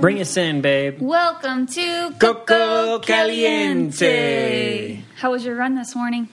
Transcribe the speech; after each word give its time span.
Bring 0.00 0.20
us 0.20 0.36
in, 0.36 0.60
babe. 0.62 0.98
Welcome 1.00 1.66
to 1.66 2.14
Coco 2.18 2.98
Caliente. 3.00 5.02
How 5.16 5.30
was 5.32 5.44
your 5.44 5.56
run 5.56 5.74
this 5.74 5.94
morning? 5.94 6.28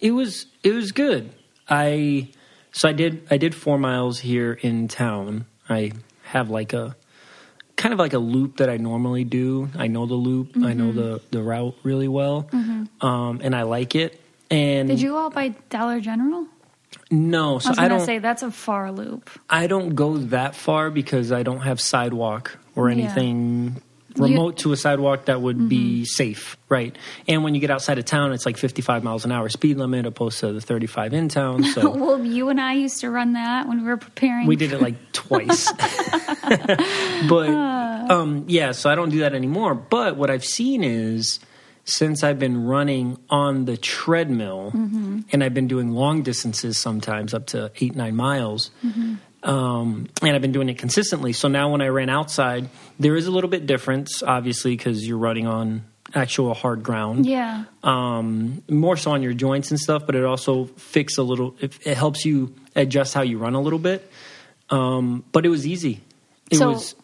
It 0.00 0.10
was 0.10 0.46
it 0.62 0.72
was 0.72 0.92
good. 0.92 1.30
I 1.68 2.28
so 2.72 2.88
I 2.90 2.92
did 2.92 3.26
I 3.30 3.38
did 3.38 3.54
four 3.54 3.78
miles 3.78 4.18
here 4.20 4.52
in 4.52 4.88
town. 4.88 5.46
I 5.68 5.92
have 6.24 6.50
like 6.50 6.74
a 6.74 6.94
kind 7.76 7.92
of 7.94 7.98
like 7.98 8.12
a 8.12 8.18
loop 8.18 8.58
that 8.58 8.68
I 8.68 8.76
normally 8.76 9.24
do. 9.24 9.70
I 9.76 9.86
know 9.86 10.04
the 10.06 10.14
loop. 10.14 10.50
I 10.62 10.74
know 10.74 10.88
Mm-hmm. 10.90 10.98
the 10.98 11.22
the 11.30 11.42
route 11.42 11.76
really 11.82 12.08
well, 12.08 12.48
um, 13.00 13.40
and 13.42 13.54
I 13.56 13.62
like 13.62 13.94
it. 13.94 14.20
And 14.50 14.88
Did 14.88 15.00
you 15.00 15.10
go 15.12 15.24
out 15.26 15.34
by 15.34 15.48
Dollar 15.70 16.00
General? 16.00 16.46
no, 17.10 17.56
I 17.56 17.58
so 17.60 17.68
was 17.70 17.78
I, 17.78 17.88
don't 17.88 18.04
say 18.04 18.18
that's 18.18 18.42
a 18.42 18.50
far 18.50 18.92
loop. 18.92 19.30
I 19.48 19.66
don't 19.68 19.94
go 19.94 20.18
that 20.18 20.54
far 20.54 20.90
because 20.90 21.32
I 21.32 21.42
don't 21.42 21.60
have 21.60 21.80
sidewalk 21.80 22.58
or 22.76 22.88
Yeah. 22.88 22.96
anything 22.96 23.82
remote 24.18 24.58
to 24.58 24.72
a 24.72 24.76
sidewalk 24.76 25.26
that 25.26 25.40
would 25.40 25.68
be 25.68 26.00
mm-hmm. 26.00 26.04
safe, 26.04 26.56
right? 26.68 26.96
And 27.28 27.44
when 27.44 27.54
you 27.54 27.60
get 27.60 27.70
outside 27.70 27.98
of 27.98 28.04
town, 28.04 28.32
it's 28.32 28.46
like 28.46 28.56
55 28.56 29.04
miles 29.04 29.24
an 29.24 29.32
hour 29.32 29.48
speed 29.48 29.76
limit 29.76 30.06
opposed 30.06 30.40
to 30.40 30.52
the 30.52 30.60
35 30.60 31.12
in 31.12 31.28
town. 31.28 31.64
So 31.64 31.90
well, 31.96 32.24
you 32.24 32.48
and 32.48 32.60
I 32.60 32.74
used 32.74 33.00
to 33.00 33.10
run 33.10 33.34
that 33.34 33.68
when 33.68 33.82
we 33.82 33.88
were 33.88 33.96
preparing. 33.96 34.46
we 34.46 34.56
did 34.56 34.72
it 34.72 34.80
like 34.80 34.94
twice. 35.12 35.70
but 35.72 37.48
ah. 37.50 38.06
um, 38.08 38.44
yeah, 38.48 38.72
so 38.72 38.90
I 38.90 38.94
don't 38.94 39.10
do 39.10 39.20
that 39.20 39.34
anymore. 39.34 39.74
But 39.74 40.16
what 40.16 40.30
I've 40.30 40.44
seen 40.44 40.82
is 40.84 41.40
since 41.84 42.24
I've 42.24 42.38
been 42.38 42.64
running 42.64 43.18
on 43.30 43.64
the 43.64 43.76
treadmill 43.76 44.72
mm-hmm. 44.74 45.20
and 45.32 45.44
I've 45.44 45.54
been 45.54 45.68
doing 45.68 45.92
long 45.92 46.22
distances 46.22 46.78
sometimes 46.78 47.32
up 47.32 47.46
to 47.48 47.70
eight, 47.80 47.94
nine 47.94 48.16
miles. 48.16 48.70
Mm-hmm. 48.84 49.14
Um, 49.42 50.08
and 50.22 50.34
I've 50.34 50.42
been 50.42 50.52
doing 50.52 50.68
it 50.68 50.78
consistently. 50.78 51.32
So 51.32 51.48
now 51.48 51.70
when 51.70 51.80
I 51.80 51.88
ran 51.88 52.08
outside, 52.08 52.68
there 52.98 53.14
is 53.14 53.26
a 53.26 53.30
little 53.30 53.50
bit 53.50 53.66
difference, 53.66 54.22
obviously, 54.22 54.76
because 54.76 55.06
you're 55.06 55.18
running 55.18 55.46
on 55.46 55.84
actual 56.14 56.54
hard 56.54 56.82
ground 56.82 57.26
Yeah. 57.26 57.64
um, 57.82 58.62
more 58.68 58.96
so 58.96 59.10
on 59.12 59.22
your 59.22 59.34
joints 59.34 59.70
and 59.70 59.78
stuff, 59.78 60.04
but 60.06 60.14
it 60.14 60.24
also 60.24 60.64
fix 60.76 61.18
a 61.18 61.22
little. 61.22 61.54
It, 61.60 61.78
it 61.86 61.96
helps 61.96 62.24
you 62.24 62.54
adjust 62.74 63.12
how 63.14 63.22
you 63.22 63.38
run 63.38 63.54
a 63.54 63.60
little 63.60 63.78
bit. 63.78 64.10
Um, 64.70 65.24
but 65.32 65.46
it 65.46 65.48
was 65.48 65.66
easy. 65.66 66.00
It 66.50 66.56
so, 66.56 66.70
was 66.70 66.94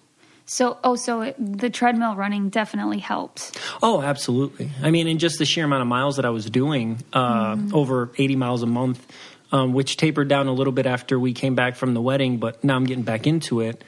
so 0.47 0.79
oh, 0.83 0.97
so 0.97 1.21
it, 1.23 1.37
the 1.39 1.71
treadmill 1.71 2.17
running 2.17 2.49
definitely 2.49 2.99
helps. 2.99 3.53
oh, 3.83 4.03
absolutely. 4.03 4.71
I 4.83 4.91
mean, 4.91 5.07
in 5.07 5.19
just 5.19 5.39
the 5.39 5.45
sheer 5.45 5.65
amount 5.65 5.83
of 5.83 5.89
miles 5.89 6.17
that 6.17 6.25
I 6.25 6.31
was 6.31 6.49
doing, 6.51 6.99
uh, 7.13 7.57
over 7.73 8.11
eighty 8.19 8.35
miles 8.37 8.63
a 8.63 8.67
month, 8.67 9.07
um, 9.53 9.75
which 9.75 9.97
tapered 9.97 10.29
down 10.29 10.49
a 10.49 10.53
little 10.53 10.73
bit 10.73 10.87
after 10.87 11.19
we 11.19 11.33
came 11.33 11.55
back 11.55 11.77
from 11.77 11.95
the 11.95 12.01
wedding, 12.01 12.39
but 12.39 12.65
now 12.65 12.75
I'm 12.75 12.85
getting 12.85 13.05
back 13.05 13.27
into 13.27 13.61
it. 13.61 13.85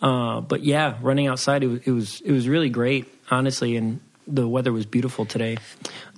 Uh, 0.00 0.40
but 0.40 0.62
yeah, 0.62 0.96
running 1.02 1.26
outside, 1.26 1.64
it 1.64 1.66
was, 1.66 1.80
it 1.84 1.90
was 1.90 2.20
it 2.20 2.32
was 2.32 2.48
really 2.48 2.70
great, 2.70 3.12
honestly, 3.30 3.76
and 3.76 4.00
the 4.28 4.46
weather 4.46 4.72
was 4.72 4.86
beautiful 4.86 5.26
today. 5.26 5.58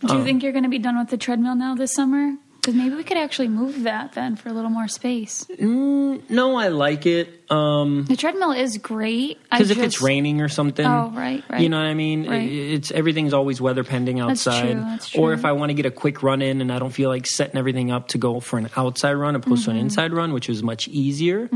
Do 0.06 0.15
you 0.15 0.25
think 0.25 0.43
you're 0.43 0.53
going 0.53 0.65
to 0.65 0.71
be 0.71 0.78
done 0.78 0.99
with 0.99 1.09
the 1.09 1.16
treadmill 1.16 1.55
now 1.55 1.75
this 1.75 1.94
summer? 1.94 2.34
Because 2.60 2.75
maybe 2.75 2.94
we 2.94 3.04
could 3.04 3.16
actually 3.16 3.48
move 3.48 3.84
that 3.84 4.12
then 4.12 4.37
for 4.37 4.50
a 4.50 4.53
little 4.53 4.69
more 4.71 4.87
space. 4.87 5.47
No, 5.59 6.56
I 6.56 6.69
like 6.69 7.06
it. 7.06 7.41
Um, 7.50 8.04
The 8.04 8.16
treadmill 8.16 8.53
is 8.53 8.76
great. 8.76 9.38
Because 9.50 9.71
if 9.71 9.78
it's 9.78 10.03
raining 10.03 10.43
or 10.43 10.48
something, 10.48 10.87
Oh, 10.87 11.10
right, 11.15 11.43
right. 11.49 11.60
You 11.62 11.70
know 11.70 11.78
what 11.78 11.87
I 11.87 11.94
mean? 11.94 12.28
Right. 12.28 12.50
It's 12.50 12.91
everything's 12.91 13.32
always 13.32 13.60
weather 13.62 13.82
pending 13.82 14.20
outside. 14.20 14.53
That's 14.53 14.60
true, 14.60 14.81
that's 14.81 15.16
Or 15.16 15.32
if 15.32 15.44
I 15.47 15.53
want 15.53 15.70
to 15.70 15.75
get 15.75 15.87
a 15.87 15.91
quick 15.91 16.22
run 16.22 16.43
in 16.43 16.60
and 16.60 16.70
I 16.70 16.78
don't 16.78 16.91
feel 16.93 17.09
like 17.09 17.26
setting 17.26 17.56
everything 17.56 17.91
up 17.91 18.09
to 18.09 18.19
go 18.19 18.41
for 18.41 18.59
an 18.59 18.69
outside 18.76 19.15
run 19.15 19.37
opposed 19.37 19.62
Mm-hmm. 19.62 19.70
to 19.72 19.76
an 19.76 19.76
inside 19.78 20.12
run, 20.12 20.32
which 20.34 20.49
is 20.50 20.62
much 20.62 20.87
easier, 20.88 21.49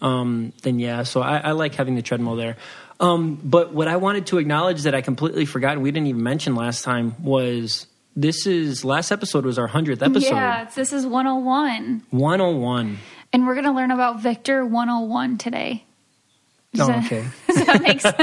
um, 0.00 0.52
then 0.62 0.78
yeah. 0.78 1.02
So 1.02 1.20
I, 1.20 1.38
I 1.38 1.50
like 1.52 1.74
having 1.74 1.94
the 1.96 2.02
treadmill 2.02 2.36
there. 2.36 2.56
Um, 3.00 3.40
but 3.42 3.74
what 3.74 3.88
I 3.88 3.96
wanted 3.96 4.26
to 4.28 4.38
acknowledge 4.38 4.82
that 4.82 4.94
I 4.94 5.00
completely 5.00 5.46
forgot 5.46 5.72
and 5.72 5.82
we 5.82 5.90
didn't 5.90 6.06
even 6.06 6.22
mention 6.22 6.54
last 6.54 6.84
time 6.84 7.16
was 7.22 7.86
this 8.16 8.46
is 8.46 8.84
last 8.84 9.10
episode 9.12 9.44
was 9.44 9.58
our 9.58 9.66
hundredth 9.66 10.02
episode. 10.02 10.34
Yeah, 10.34 10.64
this 10.74 10.92
is 10.92 11.06
101. 11.06 12.02
One 12.10 12.40
oh 12.40 12.50
one. 12.56 12.98
And 13.32 13.46
we're 13.46 13.54
going 13.54 13.64
to 13.66 13.72
learn 13.72 13.90
about 13.90 14.20
Victor 14.20 14.64
101 14.64 15.38
today. 15.38 15.84
Does 16.72 16.88
Oh, 16.88 16.92
that- 16.92 17.04
okay. 17.06 17.24
Does 17.48 17.66
that 17.66 17.82
make 17.82 18.00
sense? 18.00 18.14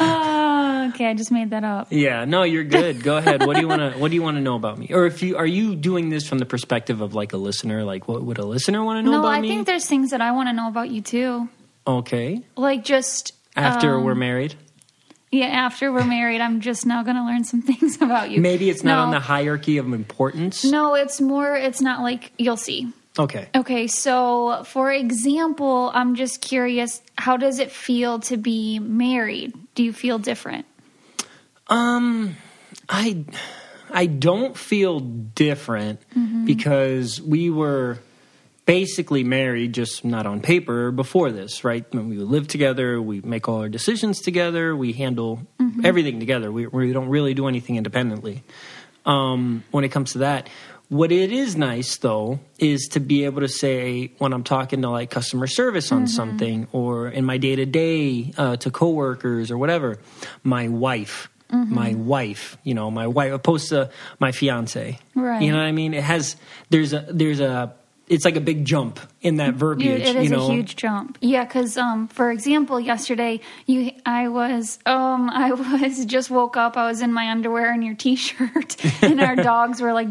oh, 0.00 0.90
okay, 0.94 1.06
I 1.08 1.14
just 1.14 1.30
made 1.32 1.50
that 1.50 1.64
up. 1.64 1.88
Yeah, 1.90 2.24
no, 2.24 2.42
you're 2.44 2.64
good. 2.64 3.02
Go 3.02 3.16
ahead. 3.16 3.44
What 3.44 3.54
do 3.56 3.60
you 3.62 3.68
want 3.68 3.80
to 3.94 3.98
What 3.98 4.08
do 4.10 4.14
you 4.14 4.22
want 4.22 4.36
to 4.36 4.40
know 4.40 4.54
about 4.54 4.78
me? 4.78 4.88
Or 4.92 5.06
if 5.06 5.22
you 5.22 5.36
are 5.36 5.46
you 5.46 5.74
doing 5.76 6.08
this 6.10 6.26
from 6.28 6.38
the 6.38 6.46
perspective 6.46 7.00
of 7.00 7.14
like 7.14 7.32
a 7.32 7.36
listener? 7.36 7.82
Like, 7.84 8.06
what 8.08 8.22
would 8.22 8.38
a 8.38 8.44
listener 8.46 8.84
want 8.84 8.98
to 8.98 9.02
know 9.02 9.12
No, 9.12 9.20
about 9.20 9.32
I 9.32 9.40
me? 9.40 9.48
think 9.48 9.66
there's 9.66 9.86
things 9.86 10.10
that 10.10 10.20
I 10.20 10.30
want 10.32 10.48
to 10.48 10.52
know 10.52 10.68
about 10.68 10.90
you 10.90 11.00
too. 11.02 11.48
okay. 11.86 12.42
Like 12.56 12.84
just 12.84 13.32
After 13.56 13.96
um, 13.96 14.04
we're 14.04 14.14
married, 14.14 14.54
Yeah, 15.32 15.46
after 15.46 15.92
we're 15.92 16.04
married, 16.04 16.40
I'm 16.40 16.60
just 16.60 16.84
now 16.86 17.02
going 17.04 17.16
to 17.16 17.24
learn 17.24 17.44
some 17.44 17.62
things 17.70 18.00
about 18.02 18.30
you. 18.30 18.40
maybe 18.40 18.68
it's 18.68 18.82
not 18.82 18.96
No. 18.96 19.02
on 19.04 19.10
the 19.12 19.20
hierarchy 19.20 19.78
of 19.78 19.92
importance. 19.92 20.64
No, 20.64 20.94
it's 20.94 21.20
more 21.20 21.54
it's 21.56 21.80
not 21.80 22.02
like 22.02 22.32
you'll 22.38 22.56
see. 22.56 22.92
Okay. 23.18 23.48
Okay, 23.54 23.86
so 23.86 24.62
for 24.64 24.90
example, 24.92 25.90
I'm 25.94 26.14
just 26.14 26.40
curious, 26.40 27.02
how 27.16 27.36
does 27.36 27.58
it 27.58 27.70
feel 27.70 28.20
to 28.20 28.36
be 28.36 28.78
married? 28.78 29.52
Do 29.74 29.82
you 29.84 29.92
feel 29.92 30.18
different? 30.18 30.64
Um, 31.68 32.36
I 32.88 33.24
I 33.92 34.06
don't 34.06 34.56
feel 34.56 35.00
different 35.00 36.00
Mm-hmm. 36.16 36.44
because 36.44 37.20
we 37.20 37.50
were 37.50 37.98
basically 38.70 39.24
married, 39.24 39.72
just 39.72 40.04
not 40.04 40.26
on 40.26 40.40
paper 40.40 40.92
before 40.92 41.32
this, 41.32 41.64
right? 41.64 41.84
When 41.92 42.08
we 42.08 42.18
live 42.18 42.46
together, 42.46 43.02
we 43.02 43.20
make 43.20 43.48
all 43.48 43.62
our 43.62 43.68
decisions 43.68 44.20
together, 44.20 44.76
we 44.76 44.92
handle 44.92 45.40
Mm-hmm. 45.58 45.86
everything 45.86 46.18
together. 46.20 46.50
We 46.50 46.66
we 46.66 46.92
don't 46.92 47.08
really 47.08 47.34
do 47.34 47.46
anything 47.46 47.76
independently. 47.76 48.42
Um, 49.06 49.62
when 49.70 49.84
it 49.84 49.90
comes 49.90 50.12
to 50.12 50.18
that. 50.18 50.48
What 50.88 51.12
it 51.12 51.30
is 51.32 51.54
nice 51.56 51.96
though 51.98 52.40
is 52.58 52.88
to 52.94 53.00
be 53.00 53.24
able 53.24 53.42
to 53.42 53.48
say 53.48 54.10
when 54.18 54.32
I'm 54.32 54.42
talking 54.42 54.82
to 54.82 54.90
like 54.90 55.10
customer 55.10 55.46
service 55.46 55.92
on 55.92 56.06
something 56.08 56.66
or 56.72 57.08
in 57.08 57.24
my 57.24 57.38
day 57.38 57.54
to 57.56 57.66
day 57.66 58.32
to 58.64 58.70
coworkers 58.72 59.50
or 59.52 59.58
whatever, 59.58 59.98
my 60.42 60.66
wife, 60.68 61.28
my 61.50 61.94
wife, 61.94 62.58
you 62.64 62.74
know, 62.74 62.90
my 62.90 63.06
wife 63.06 63.32
opposed 63.32 63.68
to 63.68 63.90
my 64.18 64.32
fiance. 64.32 64.98
Right. 65.14 65.42
You 65.42 65.52
know 65.52 65.58
what 65.58 65.66
I 65.66 65.72
mean? 65.72 65.94
It 65.94 66.02
has 66.02 66.36
there's 66.70 66.92
a 66.92 67.06
there's 67.08 67.40
a 67.40 67.74
it's 68.10 68.24
like 68.24 68.34
a 68.34 68.40
big 68.40 68.64
jump 68.64 68.98
in 69.22 69.36
that 69.36 69.54
verbiage. 69.54 70.00
It 70.00 70.16
is 70.16 70.24
you 70.24 70.36
know? 70.36 70.48
a 70.48 70.52
huge 70.52 70.74
jump. 70.74 71.16
Yeah, 71.20 71.44
because 71.44 71.76
um, 71.76 72.08
for 72.08 72.32
example, 72.32 72.80
yesterday 72.80 73.40
you, 73.66 73.92
I 74.04 74.26
was, 74.26 74.80
um, 74.84 75.30
I 75.32 75.52
was 75.52 76.04
just 76.04 76.28
woke 76.28 76.56
up. 76.56 76.76
I 76.76 76.88
was 76.88 77.00
in 77.00 77.12
my 77.12 77.30
underwear 77.30 77.72
and 77.72 77.84
your 77.84 77.94
t-shirt, 77.94 78.76
and 79.02 79.20
our 79.20 79.36
dogs 79.36 79.80
were 79.80 79.92
like 79.92 80.08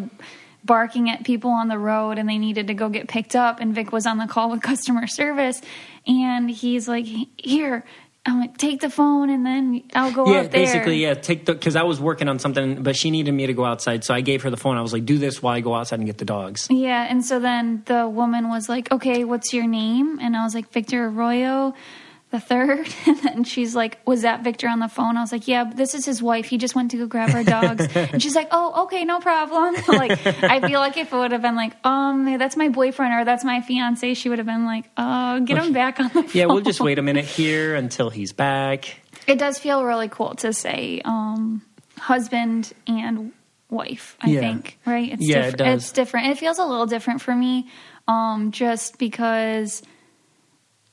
barking 0.63 1.09
at 1.09 1.25
people 1.25 1.51
on 1.51 1.67
the 1.67 1.77
road, 1.77 2.17
and 2.17 2.27
they 2.27 2.37
needed 2.37 2.67
to 2.67 2.73
go 2.73 2.87
get 2.87 3.09
picked 3.09 3.35
up. 3.35 3.59
And 3.59 3.75
Vic 3.75 3.91
was 3.91 4.05
on 4.05 4.17
the 4.17 4.27
call 4.27 4.49
with 4.49 4.61
customer 4.61 5.05
service, 5.05 5.61
and 6.07 6.49
he's 6.49 6.87
like, 6.87 7.05
"Here." 7.37 7.83
I'm 8.29 8.39
like, 8.39 8.57
take 8.57 8.81
the 8.81 8.89
phone 8.89 9.29
and 9.29 9.45
then 9.45 9.83
I'll 9.93 10.11
go 10.11 10.25
yeah, 10.31 10.39
out 10.39 10.51
there. 10.51 10.65
basically, 10.65 10.97
yeah. 10.97 11.13
Take 11.13 11.45
the 11.45 11.53
because 11.53 11.75
I 11.75 11.83
was 11.83 11.99
working 11.99 12.27
on 12.27 12.39
something, 12.39 12.83
but 12.83 12.95
she 12.95 13.11
needed 13.11 13.31
me 13.33 13.47
to 13.47 13.53
go 13.53 13.65
outside, 13.65 14.03
so 14.03 14.13
I 14.13 14.21
gave 14.21 14.43
her 14.43 14.49
the 14.49 14.57
phone. 14.57 14.77
I 14.77 14.81
was 14.81 14.93
like, 14.93 15.05
"Do 15.05 15.17
this 15.17 15.41
while 15.41 15.55
I 15.55 15.61
go 15.61 15.73
outside 15.75 15.99
and 15.99 16.05
get 16.05 16.17
the 16.17 16.25
dogs." 16.25 16.67
Yeah, 16.69 17.07
and 17.09 17.25
so 17.25 17.39
then 17.39 17.83
the 17.85 18.07
woman 18.07 18.49
was 18.49 18.69
like, 18.69 18.91
"Okay, 18.91 19.23
what's 19.23 19.53
your 19.53 19.67
name?" 19.67 20.19
And 20.21 20.35
I 20.35 20.43
was 20.43 20.53
like, 20.55 20.71
"Victor 20.71 21.07
Arroyo." 21.07 21.73
The 22.31 22.39
third, 22.39 22.87
and 23.07 23.17
then 23.23 23.43
she's 23.43 23.75
like, 23.75 23.97
"Was 24.05 24.21
that 24.21 24.43
Victor 24.43 24.67
on 24.67 24.77
the 24.79 24.87
phone?" 24.87 25.17
I 25.17 25.21
was 25.21 25.31
like, 25.31 25.47
"Yeah, 25.47 25.63
this 25.63 25.95
is 25.95 26.05
his 26.05 26.21
wife. 26.21 26.45
He 26.45 26.59
just 26.59 26.75
went 26.75 26.91
to 26.91 26.97
go 26.97 27.07
grab 27.07 27.33
our 27.33 27.43
dogs." 27.43 27.87
and 27.95 28.21
she's 28.21 28.35
like, 28.35 28.49
"Oh, 28.51 28.83
okay, 28.83 29.03
no 29.03 29.19
problem." 29.19 29.73
like, 29.87 30.11
I 30.43 30.59
feel 30.61 30.79
like 30.79 30.95
if 30.97 31.11
it 31.11 31.15
would 31.15 31.31
have 31.31 31.41
been 31.41 31.55
like, 31.55 31.73
"Um, 31.83 32.37
that's 32.37 32.55
my 32.55 32.69
boyfriend" 32.69 33.13
or 33.15 33.25
"That's 33.25 33.43
my 33.43 33.61
fiance," 33.61 34.13
she 34.13 34.29
would 34.29 34.37
have 34.37 34.45
been 34.45 34.65
like, 34.65 34.85
"Oh, 34.95 35.39
get 35.39 35.57
him 35.57 35.73
back 35.73 35.99
on 35.99 36.05
the 36.09 36.21
phone." 36.21 36.29
Yeah, 36.33 36.45
we'll 36.45 36.61
just 36.61 36.79
wait 36.79 36.99
a 36.99 37.01
minute 37.01 37.25
here 37.25 37.73
until 37.75 38.11
he's 38.11 38.31
back. 38.31 38.99
It 39.25 39.39
does 39.39 39.57
feel 39.57 39.83
really 39.83 40.07
cool 40.09 40.35
to 40.35 40.53
say 40.53 41.01
um, 41.05 41.63
husband 41.97 42.73
and 42.87 43.31
wife. 43.71 44.17
I 44.21 44.29
Yeah. 44.29 44.39
think 44.39 44.77
right. 44.85 45.11
It's 45.13 45.21
Yeah, 45.27 45.45
it 45.45 45.57
does. 45.57 45.83
It's 45.83 45.91
different. 45.93 46.27
It 46.27 46.37
feels 46.37 46.59
a 46.59 46.65
little 46.65 46.85
different 46.85 47.21
for 47.21 47.35
me, 47.35 47.69
um, 48.07 48.51
just 48.51 48.97
because 48.99 49.81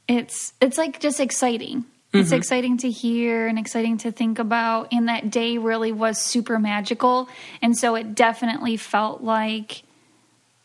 it's 0.09 0.53
it's 0.61 0.79
like 0.79 1.01
just 1.01 1.21
exciting. 1.21 1.85
It's 2.13 2.29
Mm-hmm. 2.31 2.37
exciting 2.39 2.79
to 2.79 2.91
hear 2.91 3.47
and 3.47 3.59
exciting 3.59 3.99
to 3.99 4.13
think 4.13 4.39
about. 4.39 4.93
And 4.93 5.09
that 5.09 5.31
day 5.31 5.59
really 5.59 5.93
was 5.93 6.19
super 6.21 6.59
magical, 6.59 7.29
and 7.61 7.77
so 7.77 7.95
it 7.97 8.15
definitely 8.15 8.77
felt 8.77 9.23
like 9.23 9.83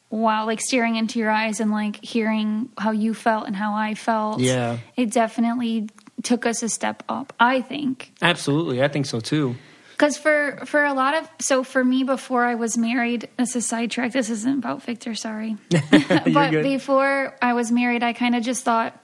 wow, 0.09 0.45
like 0.45 0.59
staring 0.59 0.97
into 0.97 1.19
your 1.19 1.29
eyes 1.31 1.59
and 1.61 1.71
like 1.71 2.03
hearing 2.03 2.69
how 2.77 2.91
you 2.91 3.13
felt 3.13 3.47
and 3.47 3.55
how 3.55 3.73
I 3.73 3.93
felt. 3.95 4.41
Yeah. 4.41 4.77
it 4.97 5.09
definitely 5.11 5.87
took 6.21 6.45
us 6.45 6.61
a 6.63 6.69
step 6.69 7.01
up. 7.07 7.33
I 7.39 7.61
think 7.61 8.11
Absolutely, 8.21 8.83
I 8.83 8.87
think 8.89 9.05
so 9.05 9.19
too. 9.19 9.55
because 9.91 10.17
for 10.17 10.61
for 10.65 10.83
a 10.83 10.93
lot 10.93 11.15
of 11.17 11.29
so 11.39 11.63
for 11.63 11.83
me 11.83 12.03
before 12.03 12.43
I 12.45 12.55
was 12.55 12.77
married, 12.77 13.29
this 13.37 13.55
is 13.55 13.67
sidetrack. 13.67 14.11
This 14.11 14.29
isn't 14.29 14.59
about 14.59 14.83
Victor. 14.83 15.15
Sorry, 15.15 15.57
but 16.33 16.51
before 16.51 17.35
I 17.41 17.53
was 17.53 17.71
married, 17.71 18.03
I 18.03 18.13
kind 18.13 18.35
of 18.35 18.43
just 18.43 18.63
thought 18.63 18.97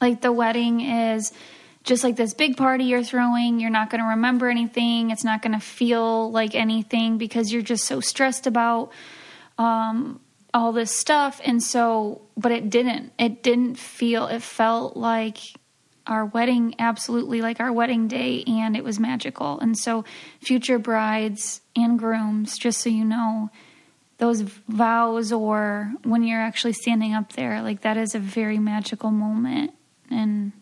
like 0.00 0.20
the 0.20 0.32
wedding 0.32 0.80
is 0.80 1.32
just 1.84 2.02
like 2.02 2.16
this 2.16 2.34
big 2.34 2.56
party 2.56 2.84
you're 2.84 3.04
throwing. 3.04 3.60
You're 3.60 3.70
not 3.70 3.90
going 3.90 4.02
to 4.02 4.10
remember 4.10 4.48
anything. 4.48 5.10
It's 5.10 5.24
not 5.24 5.40
going 5.40 5.52
to 5.52 5.60
feel 5.60 6.30
like 6.30 6.54
anything 6.54 7.16
because 7.16 7.52
you're 7.52 7.62
just 7.62 7.84
so 7.84 8.00
stressed 8.00 8.46
about 8.46 8.90
um, 9.56 10.20
all 10.52 10.72
this 10.72 10.90
stuff. 10.90 11.40
And 11.44 11.62
so, 11.62 12.22
but 12.36 12.52
it 12.52 12.70
didn't. 12.70 13.12
It 13.18 13.42
didn't 13.42 13.76
feel. 13.76 14.26
It 14.26 14.42
felt 14.42 14.96
like 14.96 15.38
our 16.06 16.24
wedding, 16.26 16.74
absolutely 16.78 17.40
like 17.40 17.60
our 17.60 17.72
wedding 17.72 18.08
day, 18.08 18.44
and 18.46 18.76
it 18.76 18.84
was 18.84 19.00
magical. 19.00 19.58
And 19.60 19.76
so, 19.76 20.04
future 20.40 20.78
brides 20.78 21.60
and 21.74 21.98
grooms, 21.98 22.58
just 22.58 22.80
so 22.80 22.90
you 22.90 23.04
know, 23.04 23.50
those 24.18 24.40
vows 24.40 25.32
or 25.32 25.92
when 26.04 26.22
you're 26.22 26.40
actually 26.40 26.72
standing 26.72 27.12
up 27.12 27.32
there, 27.32 27.62
like 27.62 27.82
that 27.82 27.96
is 27.96 28.14
a 28.14 28.18
very 28.18 28.58
magical 28.58 29.10
moment. 29.10 29.72
And 30.10 30.52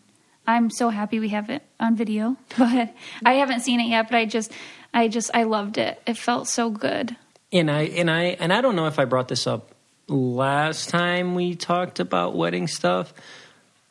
I'm 0.47 0.69
so 0.69 0.89
happy 0.89 1.19
we 1.19 1.29
have 1.29 1.49
it 1.49 1.63
on 1.79 1.95
video, 1.95 2.37
but 2.57 2.93
I 3.25 3.33
haven't 3.33 3.61
seen 3.61 3.79
it 3.79 3.87
yet. 3.87 4.09
But 4.09 4.17
I 4.17 4.25
just, 4.25 4.51
I 4.93 5.07
just, 5.07 5.31
I 5.33 5.43
loved 5.43 5.77
it. 5.77 6.01
It 6.05 6.17
felt 6.17 6.47
so 6.47 6.69
good. 6.69 7.15
And 7.51 7.69
I 7.71 7.83
and 7.83 8.09
I 8.09 8.23
and 8.39 8.51
I 8.51 8.61
don't 8.61 8.75
know 8.75 8.87
if 8.87 8.99
I 8.99 9.05
brought 9.05 9.27
this 9.27 9.47
up 9.47 9.71
last 10.07 10.89
time 10.89 11.35
we 11.35 11.55
talked 11.55 11.99
about 11.99 12.35
wedding 12.35 12.67
stuff. 12.67 13.13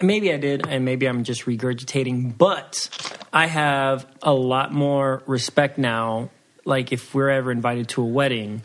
Maybe 0.02 0.32
I 0.32 0.36
did, 0.36 0.66
and 0.66 0.84
maybe 0.84 1.06
I'm 1.06 1.24
just 1.24 1.44
regurgitating. 1.44 2.36
But 2.36 2.88
I 3.32 3.46
have 3.46 4.06
a 4.22 4.34
lot 4.34 4.72
more 4.72 5.22
respect 5.26 5.78
now. 5.78 6.30
Like 6.64 6.92
if 6.92 7.14
we're 7.14 7.30
ever 7.30 7.52
invited 7.52 7.88
to 7.90 8.02
a 8.02 8.06
wedding, 8.06 8.62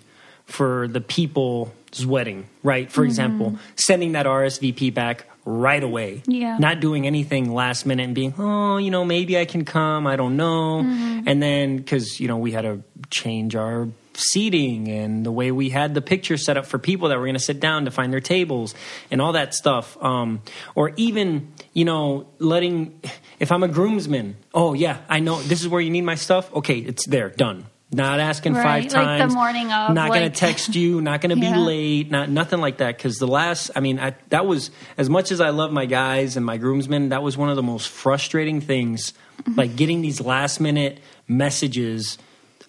for 0.50 0.88
the 0.88 1.00
people's 1.00 2.06
wedding, 2.06 2.50
right? 2.64 2.92
For 2.92 3.02
mm-hmm. 3.02 3.08
example, 3.08 3.60
sending 3.76 4.14
that 4.14 4.26
RSVP 4.26 4.94
back 4.94 5.26
right 5.50 5.84
away. 5.84 6.22
Yeah. 6.28 6.58
Not 6.58 6.80
doing 6.80 7.08
anything 7.08 7.52
last 7.52 7.86
minute 7.86 8.04
and 8.04 8.14
being, 8.14 8.36
oh, 8.38 8.78
you 8.78 8.92
know, 8.92 9.04
maybe 9.04 9.38
I 9.38 9.46
can 9.46 9.66
come. 9.66 10.06
I 10.06 10.16
don't 10.16 10.38
know. 10.38 10.80
And 10.80 11.42
then, 11.42 11.78
because, 11.78 12.20
you 12.20 12.28
know, 12.28 12.38
we 12.38 12.52
had 12.52 12.62
to 12.62 12.84
change 13.10 13.56
our 13.56 13.88
seating 14.14 14.90
and 14.90 15.26
the 15.26 15.32
way 15.32 15.52
we 15.52 15.70
had 15.70 15.94
the 15.94 16.02
picture 16.02 16.38
set 16.38 16.58
up 16.58 16.66
for 16.66 16.78
people 16.78 17.10
that 17.10 17.18
were 17.18 17.26
going 17.26 17.36
to 17.36 17.40
sit 17.40 17.60
down 17.60 17.86
to 17.86 17.92
find 17.92 18.12
their 18.12 18.20
tables 18.20 18.76
and 19.10 19.22
all 19.22 19.34
that 19.34 19.54
stuff. 19.54 19.98
Um, 20.04 20.42
or 20.76 20.92
even, 20.98 21.52
you 21.74 21.86
know, 21.86 22.28
letting, 22.38 23.02
if 23.40 23.52
I'm 23.52 23.64
a 23.64 23.68
groomsman, 23.68 24.36
oh, 24.54 24.74
yeah, 24.74 25.00
I 25.10 25.20
know 25.20 25.42
this 25.42 25.62
is 25.62 25.68
where 25.68 25.82
you 25.82 25.90
need 25.90 26.02
my 26.02 26.16
stuff. 26.16 26.54
Okay, 26.54 26.78
it's 26.80 27.08
there, 27.08 27.30
done. 27.30 27.66
Not 27.92 28.20
asking 28.20 28.54
Right, 28.54 28.64
five 28.64 28.84
like 28.84 28.90
the 28.92 28.96
times. 29.24 29.34
morning 29.34 29.72
of, 29.72 29.94
Not 29.96 30.10
going 30.10 30.22
to 30.32 30.36
text 30.36 30.76
you. 30.76 31.02
Not 31.02 31.22
going 31.22 31.36
to 31.36 31.44
Yeah. 31.44 31.54
be 31.54 31.60
late. 31.60 32.12
Not 32.12 32.30
nothing 32.30 32.60
like 32.62 32.78
that. 32.78 32.96
Because 32.98 33.18
the 33.18 33.28
last, 33.28 33.72
I 33.76 33.80
mean, 33.80 34.00
I, 34.00 34.14
that 34.30 34.46
was 34.46 34.70
as 34.98 35.10
much 35.10 35.32
as 35.32 35.42
I 35.42 35.50
love 35.50 35.72
my 35.72 35.88
guys 35.88 36.38
and 36.38 36.46
my 36.46 36.58
groomsmen. 36.58 37.10
That 37.10 37.24
was 37.24 37.36
one 37.36 37.50
of 37.50 37.56
the 37.56 37.64
most 37.64 37.90
frustrating 37.90 38.62
things. 38.62 39.14
Mm-hmm. 39.42 39.54
Like 39.58 39.76
getting 39.76 40.02
these 40.02 40.22
last 40.22 40.60
minute 40.60 41.00
messages 41.28 42.18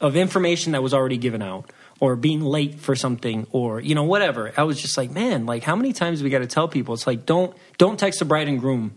of 0.01 0.17
information 0.17 0.73
that 0.73 0.83
was 0.83 0.95
already 0.95 1.19
given 1.19 1.43
out, 1.43 1.71
or 1.99 2.17
being 2.17 2.41
late 2.41 2.81
for 2.81 2.97
something, 2.97 3.47
or 3.53 3.79
you 3.81 3.95
know 3.95 4.05
whatever. 4.05 4.53
I 4.57 4.63
was 4.63 4.81
just 4.81 4.97
like, 4.97 5.11
man, 5.11 5.45
like 5.45 5.63
how 5.65 5.77
many 5.77 5.93
times 5.93 6.23
we 6.23 6.31
got 6.31 6.39
to 6.39 6.47
tell 6.47 6.67
people? 6.69 6.95
It's 6.95 7.07
like 7.07 7.27
don't 7.27 7.55
don't 7.77 7.99
text 7.99 8.21
the 8.21 8.25
bride 8.25 8.49
and 8.49 8.59
groom 8.59 8.93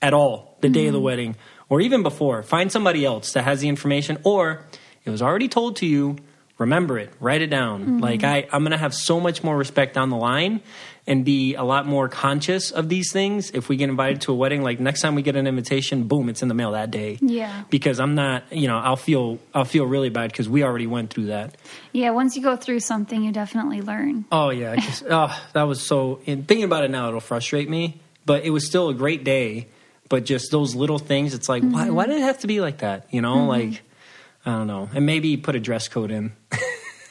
at 0.00 0.14
all 0.14 0.56
the 0.62 0.70
day 0.70 0.86
of 0.86 0.94
the 0.94 1.00
wedding, 1.00 1.36
or 1.68 1.82
even 1.82 2.02
before. 2.02 2.42
Find 2.42 2.72
somebody 2.72 3.04
else 3.04 3.32
that 3.34 3.42
has 3.44 3.60
the 3.60 3.68
information, 3.68 4.16
or 4.24 4.62
it 5.06 5.10
was 5.10 5.22
already 5.22 5.48
told 5.48 5.76
to 5.76 5.86
you. 5.86 6.16
Remember 6.58 6.98
it, 6.98 7.12
write 7.20 7.42
it 7.42 7.48
down. 7.48 7.82
Mm-hmm. 7.82 7.98
Like 7.98 8.24
I, 8.24 8.48
I'm 8.50 8.62
gonna 8.62 8.78
have 8.78 8.94
so 8.94 9.20
much 9.20 9.44
more 9.44 9.56
respect 9.56 9.94
down 9.94 10.08
the 10.08 10.16
line 10.16 10.62
and 11.06 11.24
be 11.24 11.54
a 11.54 11.62
lot 11.62 11.86
more 11.86 12.08
conscious 12.08 12.70
of 12.70 12.88
these 12.88 13.12
things 13.12 13.50
if 13.50 13.68
we 13.68 13.76
get 13.76 13.88
invited 13.88 14.22
to 14.22 14.32
a 14.32 14.34
wedding. 14.34 14.62
Like 14.62 14.80
next 14.80 15.02
time 15.02 15.14
we 15.14 15.22
get 15.22 15.36
an 15.36 15.46
invitation, 15.46 16.04
boom, 16.04 16.28
it's 16.28 16.42
in 16.42 16.48
the 16.48 16.54
mail 16.54 16.72
that 16.72 16.90
day. 16.90 17.18
Yeah. 17.20 17.64
Because 17.70 18.00
I'm 18.00 18.14
not, 18.14 18.50
you 18.50 18.68
know, 18.68 18.78
I'll 18.78 18.96
feel 18.96 19.38
I'll 19.54 19.64
feel 19.64 19.84
really 19.84 20.08
bad 20.08 20.32
because 20.32 20.48
we 20.48 20.64
already 20.64 20.86
went 20.86 21.10
through 21.10 21.26
that. 21.26 21.56
Yeah, 21.92 22.10
once 22.10 22.36
you 22.36 22.42
go 22.42 22.56
through 22.56 22.80
something, 22.80 23.22
you 23.22 23.32
definitely 23.32 23.82
learn. 23.82 24.24
Oh 24.32 24.50
yeah, 24.50 24.76
oh, 25.10 25.42
that 25.52 25.64
was 25.64 25.80
so. 25.80 26.20
And 26.26 26.48
thinking 26.48 26.64
about 26.64 26.84
it 26.84 26.90
now, 26.90 27.08
it'll 27.08 27.20
frustrate 27.20 27.68
me. 27.68 28.00
But 28.24 28.44
it 28.44 28.50
was 28.50 28.66
still 28.66 28.88
a 28.88 28.94
great 28.94 29.22
day. 29.22 29.68
But 30.08 30.24
just 30.24 30.52
those 30.52 30.74
little 30.76 31.00
things, 31.00 31.34
it's 31.34 31.48
like, 31.48 31.64
why, 31.64 31.90
why 31.90 32.04
mm-hmm. 32.04 32.12
did 32.12 32.20
it 32.20 32.24
have 32.24 32.38
to 32.40 32.46
be 32.46 32.60
like 32.60 32.78
that? 32.78 33.08
You 33.10 33.20
know, 33.22 33.36
mm-hmm. 33.36 33.48
like 33.48 33.82
I 34.46 34.50
don't 34.52 34.66
know. 34.68 34.88
And 34.94 35.04
maybe 35.04 35.36
put 35.36 35.56
a 35.56 35.60
dress 35.60 35.88
code 35.88 36.10
in. 36.10 36.32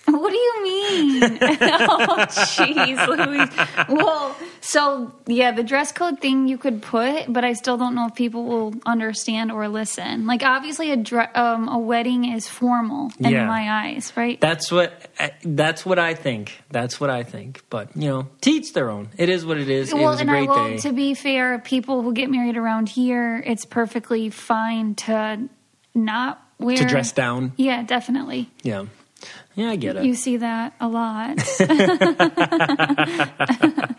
What 0.07 0.29
do 0.29 0.37
you 0.37 0.63
mean? 0.63 1.23
oh, 1.41 2.25
jeez, 2.29 3.07
Louise. 3.07 3.49
Well, 3.89 4.35
so 4.61 5.11
yeah, 5.25 5.51
the 5.51 5.63
dress 5.63 5.91
code 5.91 6.19
thing 6.19 6.47
you 6.47 6.59
could 6.59 6.83
put, 6.83 7.31
but 7.33 7.43
I 7.43 7.53
still 7.53 7.75
don't 7.77 7.95
know 7.95 8.05
if 8.07 8.13
people 8.15 8.45
will 8.45 8.75
understand 8.85 9.51
or 9.51 9.67
listen. 9.67 10.27
Like, 10.27 10.43
obviously, 10.43 10.91
a 10.91 10.95
dre- 10.97 11.31
um, 11.33 11.67
a 11.69 11.79
wedding 11.79 12.25
is 12.31 12.47
formal 12.47 13.11
in 13.19 13.31
Yeah. 13.31 13.47
my 13.47 13.87
eyes, 13.87 14.13
right? 14.15 14.39
That's 14.39 14.71
what 14.71 15.09
that's 15.43 15.85
what 15.87 15.97
I 15.97 16.13
think. 16.13 16.61
That's 16.69 16.99
what 17.01 17.09
I 17.09 17.23
think. 17.23 17.63
But 17.71 17.89
you 17.97 18.07
know, 18.09 18.27
teach 18.41 18.73
their 18.73 18.91
own. 18.91 19.09
It 19.17 19.29
is 19.29 19.43
what 19.43 19.57
it 19.57 19.69
is. 19.69 19.91
it 19.91 19.95
well, 19.95 20.13
a 20.13 20.17
and 20.17 20.29
I 20.29 20.45
great 20.45 20.49
will. 20.49 20.67
day. 20.69 20.77
To 20.77 20.93
be 20.93 21.15
fair, 21.15 21.57
people 21.59 22.03
who 22.03 22.13
get 22.13 22.29
married 22.29 22.57
around 22.57 22.89
here, 22.89 23.41
it's 23.43 23.65
perfectly 23.65 24.29
fine 24.29 24.93
to 24.95 25.49
not 25.95 26.44
to 26.59 26.85
dress 26.85 27.11
down. 27.11 27.53
Yeah, 27.57 27.83
definitely. 27.83 28.49
Yeah, 28.63 28.85
yeah, 29.55 29.69
I 29.69 29.75
get 29.75 29.95
it. 29.95 30.05
You 30.05 30.15
see 30.15 30.37
that 30.37 30.73
a 30.79 30.87
lot. 30.87 31.37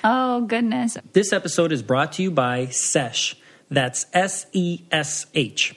oh 0.04 0.42
goodness. 0.42 0.96
This 1.12 1.32
episode 1.32 1.72
is 1.72 1.82
brought 1.82 2.12
to 2.12 2.22
you 2.22 2.30
by 2.30 2.66
SESH. 2.66 3.36
That's 3.70 4.06
S 4.12 4.46
E 4.52 4.82
S 4.90 5.26
H. 5.34 5.76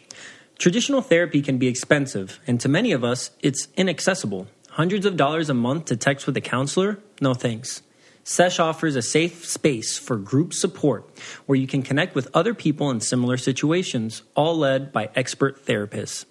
Traditional 0.60 1.02
therapy 1.02 1.42
can 1.42 1.58
be 1.58 1.68
expensive, 1.68 2.40
and 2.48 2.60
to 2.62 2.70
many 2.70 2.92
of 2.92 3.04
us, 3.04 3.32
it's 3.42 3.68
inaccessible. 3.75 4.48
Hundreds 4.70 5.06
of 5.06 5.18
dollars 5.18 5.50
a 5.50 5.54
month 5.54 5.86
to 5.86 5.98
text 5.98 6.25
with 6.25 6.38
a 6.38 6.42
counselor? 6.42 7.00
No 7.22 7.34
thanks. 7.34 7.84
SESH 8.25 8.60
offers 8.60 8.96
a 8.96 9.01
safe 9.01 9.46
space 9.46 9.98
for 9.98 10.15
group 10.15 10.53
support 10.53 11.10
where 11.46 11.58
you 11.58 11.68
can 11.68 11.82
connect 11.82 12.15
with 12.15 12.30
other 12.34 12.53
people 12.53 12.89
in 12.89 13.01
similar 13.01 13.36
situations, 13.36 14.24
all 14.34 14.58
led 14.58 14.94
by 14.94 15.10
expert 15.13 15.65
therapists. 15.65 16.25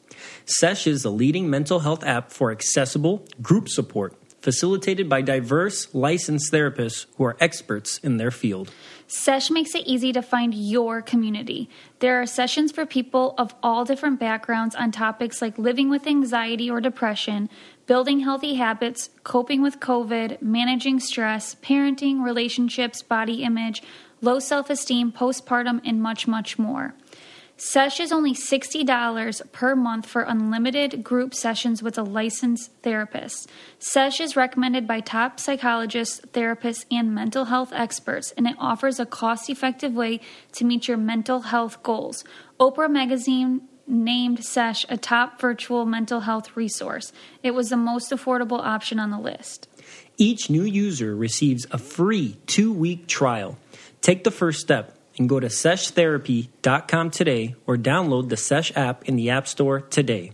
SESH 0.47 0.87
is 0.87 1.03
the 1.03 1.11
leading 1.11 1.51
mental 1.51 1.81
health 1.81 2.03
app 2.03 2.33
for 2.33 2.51
accessible 2.51 3.27
group 3.43 3.69
support, 3.69 4.15
facilitated 4.41 5.09
by 5.09 5.21
diverse 5.21 5.95
licensed 5.95 6.51
therapists 6.51 7.07
who 7.17 7.25
are 7.25 7.37
experts 7.41 7.99
in 7.99 8.17
their 8.17 8.31
field. 8.31 8.73
Sesh 9.07 9.51
makes 9.51 9.75
it 9.75 9.87
easy 9.87 10.11
to 10.15 10.23
find 10.23 10.55
your 10.55 11.03
community. 11.03 11.69
There 11.99 12.23
are 12.23 12.25
sessions 12.25 12.73
for 12.73 12.87
people 12.87 13.35
of 13.37 13.55
all 13.63 13.85
different 13.85 14.19
backgrounds 14.19 14.75
on 14.75 14.91
topics 14.91 15.43
like 15.43 15.59
living 15.59 15.91
with 15.91 16.07
anxiety 16.07 16.71
or 16.71 16.81
depression, 16.81 17.51
building 17.87 18.21
healthy 18.21 18.55
habits, 18.55 19.11
coping 19.25 19.63
with 19.63 19.81
COVID, 19.81 20.41
managing 20.43 21.01
stress, 21.01 21.55
parenting, 21.57 22.23
relationships, 22.23 23.03
body 23.03 23.43
image, 23.43 23.83
low 24.21 24.39
self 24.39 24.71
esteem, 24.71 25.13
postpartum, 25.13 25.81
and 25.85 26.03
much, 26.03 26.27
much 26.27 26.59
more. 26.59 26.95
Sesh 27.65 28.01
is 28.01 28.11
only 28.11 28.35
$60 28.35 29.53
per 29.53 29.77
month 29.77 30.07
for 30.07 30.23
unlimited 30.23 31.05
group 31.05 31.33
sessions 31.33 31.81
with 31.81 31.97
a 31.97 32.03
licensed 32.03 32.73
therapist. 32.83 33.49
Sesh 33.79 34.21
is 34.21 34.35
recommended 34.35 34.89
by 34.89 34.99
top 34.99 35.39
psychologists, 35.39 36.21
therapists, 36.33 36.87
and 36.91 37.15
mental 37.15 37.45
health 37.45 37.73
experts, 37.73 38.33
and 38.37 38.49
it 38.49 38.57
offers 38.59 38.99
a 38.99 39.07
cost 39.07 39.49
effective 39.49 39.95
way 39.95 40.21
to 40.53 40.65
meet 40.65 40.89
your 40.89 40.97
mental 40.97 41.43
health 41.43 41.83
goals. 41.85 42.25
Oprah 42.59 42.91
Magazine 42.91 43.69
named 43.93 44.45
Sesh 44.45 44.85
a 44.89 44.97
top 44.97 45.41
virtual 45.41 45.87
mental 45.87 46.21
health 46.21 46.57
resource. 46.57 47.13
It 47.43 47.53
was 47.53 47.69
the 47.69 47.77
most 47.77 48.11
affordable 48.11 48.61
option 48.61 48.99
on 48.99 49.11
the 49.11 49.19
list. 49.19 49.69
Each 50.17 50.51
new 50.51 50.65
user 50.65 51.15
receives 51.15 51.67
a 51.71 51.79
free 51.79 52.39
two 52.47 52.73
week 52.73 53.07
trial. 53.07 53.59
Take 54.01 54.25
the 54.25 54.31
first 54.31 54.61
step 54.61 54.99
and 55.19 55.29
go 55.29 55.39
to 55.39 55.49
seshtherapy.com 55.49 57.11
today 57.11 57.55
or 57.67 57.77
download 57.77 58.29
the 58.29 58.37
Sesh 58.37 58.73
app 58.77 59.09
in 59.09 59.17
the 59.17 59.31
App 59.31 59.47
Store 59.47 59.81
today. 59.81 60.33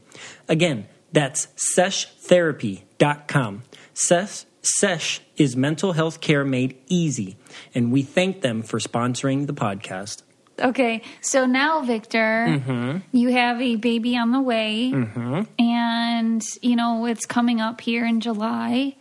Again, 0.48 0.86
that's 1.12 1.48
seshtherapy.com. 1.76 3.62
Sesh, 3.94 4.44
Sesh 4.62 5.20
is 5.36 5.56
mental 5.56 5.92
health 5.92 6.20
care 6.20 6.44
made 6.44 6.76
easy, 6.86 7.36
and 7.74 7.90
we 7.90 8.02
thank 8.02 8.42
them 8.42 8.62
for 8.62 8.78
sponsoring 8.78 9.46
the 9.46 9.54
podcast. 9.54 10.22
Okay, 10.60 11.02
so 11.20 11.46
now, 11.46 11.82
Victor, 11.82 12.46
mm-hmm. 12.48 12.98
you 13.16 13.28
have 13.28 13.60
a 13.60 13.76
baby 13.76 14.16
on 14.16 14.32
the 14.32 14.40
way, 14.40 14.90
mm-hmm. 14.92 15.42
and 15.58 16.42
you 16.62 16.76
know 16.76 17.06
it's 17.06 17.26
coming 17.26 17.60
up 17.60 17.80
here 17.80 18.04
in 18.04 18.20
July. 18.20 18.96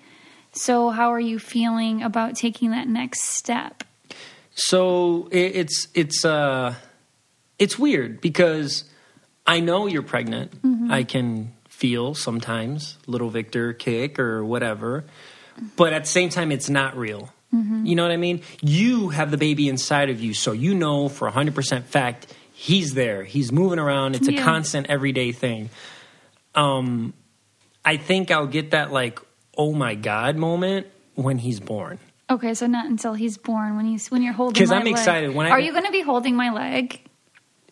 So, 0.51 0.89
how 0.89 1.11
are 1.11 1.19
you 1.19 1.39
feeling 1.39 2.03
about 2.03 2.35
taking 2.35 2.71
that 2.71 2.87
next 2.87 3.23
step? 3.23 3.83
So 4.57 5.29
it, 5.31 5.55
it's 5.55 5.87
it's 5.93 6.25
uh 6.25 6.73
it's 7.59 7.77
weird 7.77 8.21
because 8.21 8.85
I 9.45 9.59
know 9.59 9.85
you're 9.85 10.01
pregnant. 10.01 10.63
Mm-hmm. 10.63 10.91
I 10.91 11.03
can 11.03 11.53
feel 11.69 12.15
sometimes 12.15 12.97
little 13.05 13.29
Victor 13.29 13.73
kick 13.73 14.17
or 14.17 14.43
whatever, 14.43 15.05
but 15.75 15.93
at 15.93 16.03
the 16.03 16.09
same 16.09 16.29
time, 16.29 16.51
it's 16.51 16.69
not 16.69 16.97
real. 16.97 17.31
You 17.51 17.95
know 17.95 18.03
what 18.03 18.11
I 18.11 18.17
mean? 18.17 18.41
You 18.61 19.09
have 19.09 19.31
the 19.31 19.37
baby 19.37 19.67
inside 19.69 20.09
of 20.09 20.19
you, 20.21 20.33
so 20.33 20.51
you 20.51 20.75
know 20.75 21.07
for 21.09 21.29
100% 21.31 21.83
fact 21.85 22.33
he's 22.53 22.93
there. 22.93 23.23
He's 23.23 23.51
moving 23.51 23.79
around. 23.79 24.15
It's 24.15 24.27
a 24.27 24.33
constant 24.33 24.87
everyday 24.87 25.31
thing. 25.31 25.69
Um, 26.55 27.13
I 27.85 27.97
think 27.97 28.31
I'll 28.31 28.47
get 28.47 28.71
that 28.71 28.91
like, 28.91 29.19
oh 29.57 29.73
my 29.73 29.95
God 29.95 30.35
moment 30.35 30.87
when 31.15 31.37
he's 31.37 31.59
born. 31.59 31.99
Okay, 32.29 32.53
so 32.53 32.67
not 32.67 32.87
until 32.87 33.13
he's 33.13 33.37
born 33.37 33.77
when 33.77 33.85
he's 33.85 34.11
when 34.11 34.21
you're 34.21 34.33
holding. 34.33 34.59
'Cause 34.61 34.69
my 34.69 34.77
I'm 34.79 34.83
leg. 34.83 34.91
excited. 34.93 35.33
When 35.33 35.47
I- 35.47 35.51
are 35.51 35.59
you 35.59 35.71
going 35.71 35.85
to 35.85 35.91
be 35.91 36.01
holding 36.01 36.35
my 36.35 36.51
leg? 36.51 36.99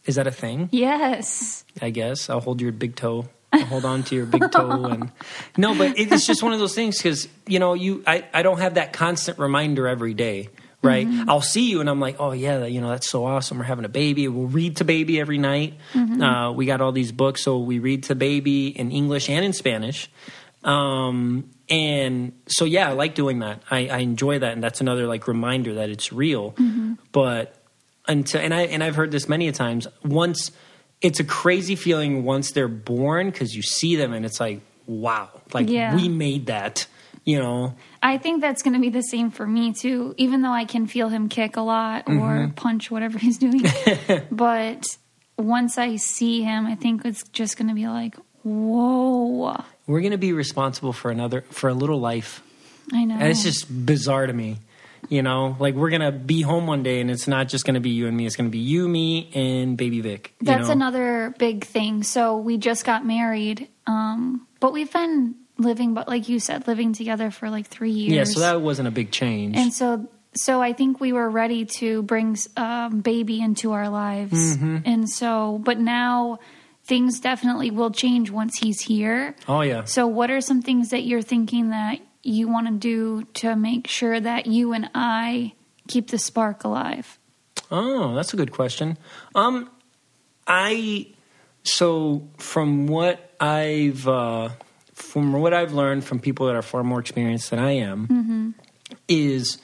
Is 0.05 0.15
that 0.15 0.27
a 0.27 0.31
thing? 0.31 0.69
Yes. 0.71 1.65
I 1.81 1.89
guess 1.89 2.29
I'll 2.29 2.39
hold 2.39 2.61
your 2.61 2.71
big 2.71 2.95
toe. 2.95 3.25
Hold 3.63 3.85
on 3.85 4.03
to 4.03 4.15
your 4.15 4.25
big 4.25 4.51
toe 4.51 4.85
and 4.85 5.11
no, 5.57 5.75
but 5.75 5.97
it's 5.97 6.25
just 6.25 6.43
one 6.43 6.53
of 6.53 6.59
those 6.59 6.75
things 6.75 6.97
because 6.97 7.27
you 7.47 7.59
know 7.59 7.73
you 7.73 8.03
I, 8.05 8.25
I 8.33 8.41
don't 8.43 8.59
have 8.59 8.75
that 8.75 8.93
constant 8.93 9.39
reminder 9.39 9.87
every 9.87 10.13
day, 10.13 10.49
right? 10.81 11.07
I'll 11.27 11.41
see 11.41 11.69
you 11.69 11.79
and 11.81 11.89
I'm 11.89 11.99
like, 11.99 12.17
oh 12.19 12.31
yeah, 12.31 12.65
you 12.65 12.81
know 12.81 12.89
that's 12.89 13.09
so 13.09 13.25
awesome. 13.25 13.57
We're 13.57 13.65
having 13.65 13.85
a 13.85 13.89
baby. 13.89 14.27
We'll 14.27 14.47
read 14.47 14.77
to 14.77 14.83
baby 14.83 15.19
every 15.19 15.37
night. 15.37 15.75
Uh, 15.95 16.51
we 16.51 16.65
got 16.65 16.81
all 16.81 16.91
these 16.91 17.11
books, 17.11 17.43
so 17.43 17.59
we 17.59 17.79
read 17.79 18.03
to 18.05 18.15
baby 18.15 18.67
in 18.67 18.91
English 18.91 19.29
and 19.29 19.45
in 19.45 19.53
Spanish. 19.53 20.09
Um, 20.63 21.49
and 21.69 22.33
so 22.47 22.65
yeah, 22.65 22.89
I 22.89 22.93
like 22.93 23.15
doing 23.15 23.39
that. 23.39 23.61
I, 23.69 23.87
I 23.87 23.97
enjoy 23.99 24.39
that, 24.39 24.53
and 24.53 24.63
that's 24.63 24.81
another 24.81 25.07
like 25.07 25.27
reminder 25.27 25.75
that 25.75 25.89
it's 25.89 26.11
real. 26.11 26.55
But 27.11 27.55
until 28.07 28.41
and 28.41 28.53
I 28.53 28.61
and 28.63 28.83
I've 28.83 28.95
heard 28.95 29.11
this 29.11 29.27
many 29.27 29.47
a 29.47 29.51
times. 29.51 29.87
Once 30.03 30.51
it's 31.01 31.19
a 31.19 31.23
crazy 31.23 31.75
feeling 31.75 32.23
once 32.23 32.51
they're 32.51 32.67
born 32.67 33.29
because 33.29 33.55
you 33.55 33.61
see 33.61 33.95
them 33.95 34.13
and 34.13 34.25
it's 34.25 34.39
like 34.39 34.61
wow, 34.87 35.29
like 35.53 35.69
Yeah. 35.69 35.95
we 35.95 36.07
made 36.09 36.45
that. 36.47 36.87
You 37.23 37.39
know, 37.39 37.75
I 38.03 38.19
think 38.19 38.39
that's 38.41 38.61
going 38.61 38.75
to 38.75 38.79
be 38.79 38.89
the 38.89 39.01
same 39.01 39.31
for 39.31 39.47
me 39.47 39.73
too, 39.73 40.13
even 40.17 40.43
though 40.43 40.51
I 40.51 40.65
can 40.65 40.85
feel 40.85 41.09
him 41.09 41.27
kick 41.27 41.57
a 41.57 41.61
lot 41.61 42.03
or 42.07 42.11
Mm-hmm. 42.13 42.51
punch 42.51 42.91
whatever 42.91 43.17
he's 43.25 43.39
doing. 43.39 43.63
but 44.31 44.85
once 45.37 45.77
I 45.79 45.95
see 45.95 46.43
him, 46.43 46.67
I 46.67 46.75
think 46.75 47.03
it's 47.03 47.23
just 47.29 47.57
going 47.57 47.67
to 47.69 47.73
be 47.73 47.87
like, 47.87 48.15
whoa. 48.43 49.55
we're 49.87 50.01
gonna 50.01 50.17
be 50.17 50.33
responsible 50.33 50.93
for 50.93 51.11
another 51.11 51.41
for 51.49 51.67
a 51.69 51.73
little 51.73 51.99
life, 51.99 52.41
I 52.93 53.03
know. 53.05 53.15
and 53.15 53.23
it's 53.29 53.43
just 53.43 53.85
bizarre 53.85 54.27
to 54.27 54.33
me. 54.33 54.57
You 55.09 55.21
know, 55.23 55.55
like 55.59 55.75
we're 55.75 55.89
gonna 55.89 56.11
be 56.11 56.41
home 56.41 56.67
one 56.67 56.83
day 56.83 57.01
and 57.01 57.09
it's 57.11 57.27
not 57.27 57.47
just 57.47 57.65
gonna 57.65 57.79
be 57.79 57.91
you 57.91 58.07
and 58.07 58.15
me. 58.15 58.25
It's 58.25 58.35
gonna 58.35 58.49
be 58.49 58.59
you, 58.59 58.87
me, 58.87 59.29
and 59.33 59.77
baby 59.77 60.01
Vic. 60.01 60.33
you 60.39 60.45
That's 60.47 60.67
know? 60.67 60.73
another 60.73 61.33
big 61.37 61.63
thing. 61.65 62.03
So 62.03 62.37
we 62.37 62.57
just 62.57 62.85
got 62.85 63.05
married, 63.05 63.67
um, 63.87 64.47
but 64.59 64.73
we've 64.73 64.91
been 64.91 65.35
living, 65.57 65.93
but 65.93 66.07
like 66.07 66.27
you 66.29 66.39
said, 66.39 66.67
living 66.67 66.93
together 66.93 67.31
for 67.31 67.49
like 67.49 67.67
three 67.67 67.91
years. 67.91 68.11
Yeah, 68.13 68.23
so 68.33 68.39
that 68.41 68.61
wasn't 68.61 68.87
a 68.87 68.91
big 68.91 69.11
change. 69.11 69.55
and 69.57 69.71
so 69.73 70.09
so 70.37 70.61
I 70.61 70.73
think 70.73 70.99
we 70.99 71.13
were 71.13 71.29
ready 71.29 71.63
to 71.79 72.03
bring 72.03 72.35
um, 72.57 72.99
baby 72.99 73.39
into 73.41 73.71
our 73.71 73.87
lives, 73.89 74.57
Mm-hmm. 74.57 74.77
and 74.85 75.09
so 75.09 75.59
but 75.63 75.79
now 75.79 76.39
things 76.83 77.19
definitely 77.19 77.71
will 77.71 77.89
change 77.89 78.29
once 78.29 78.59
he's 78.59 78.81
here. 78.81 79.33
oh 79.47 79.61
yeah. 79.61 79.85
So 79.85 80.07
what 80.07 80.29
are 80.29 80.41
some 80.41 80.61
things 80.61 80.89
that 80.89 81.03
you're 81.03 81.21
thinking 81.21 81.69
that 81.69 81.99
you 82.25 82.47
want 82.47 82.67
to 82.67 82.73
do 82.73 83.23
to 83.35 83.55
make 83.55 83.87
sure 83.87 84.19
that 84.19 84.47
you 84.47 84.73
and 84.73 84.89
I 84.93 85.53
keep 85.87 86.09
the 86.09 86.17
spark 86.17 86.63
alive? 86.63 87.19
Oh, 87.71 88.15
that's 88.15 88.33
a 88.33 88.37
good 88.37 88.51
question. 88.51 88.97
Um, 89.33 89.69
I 90.47 91.07
so 91.63 92.27
from 92.37 92.87
what 92.87 93.33
I've 93.39 94.07
uh, 94.07 94.49
from 94.93 95.33
what 95.33 95.53
I've 95.53 95.73
learned 95.73 96.03
from 96.03 96.19
people 96.19 96.47
that 96.47 96.55
are 96.55 96.61
far 96.61 96.83
more 96.83 96.99
experienced 96.99 97.49
than 97.49 97.59
I 97.59 97.71
am 97.71 98.55
is 99.07 99.57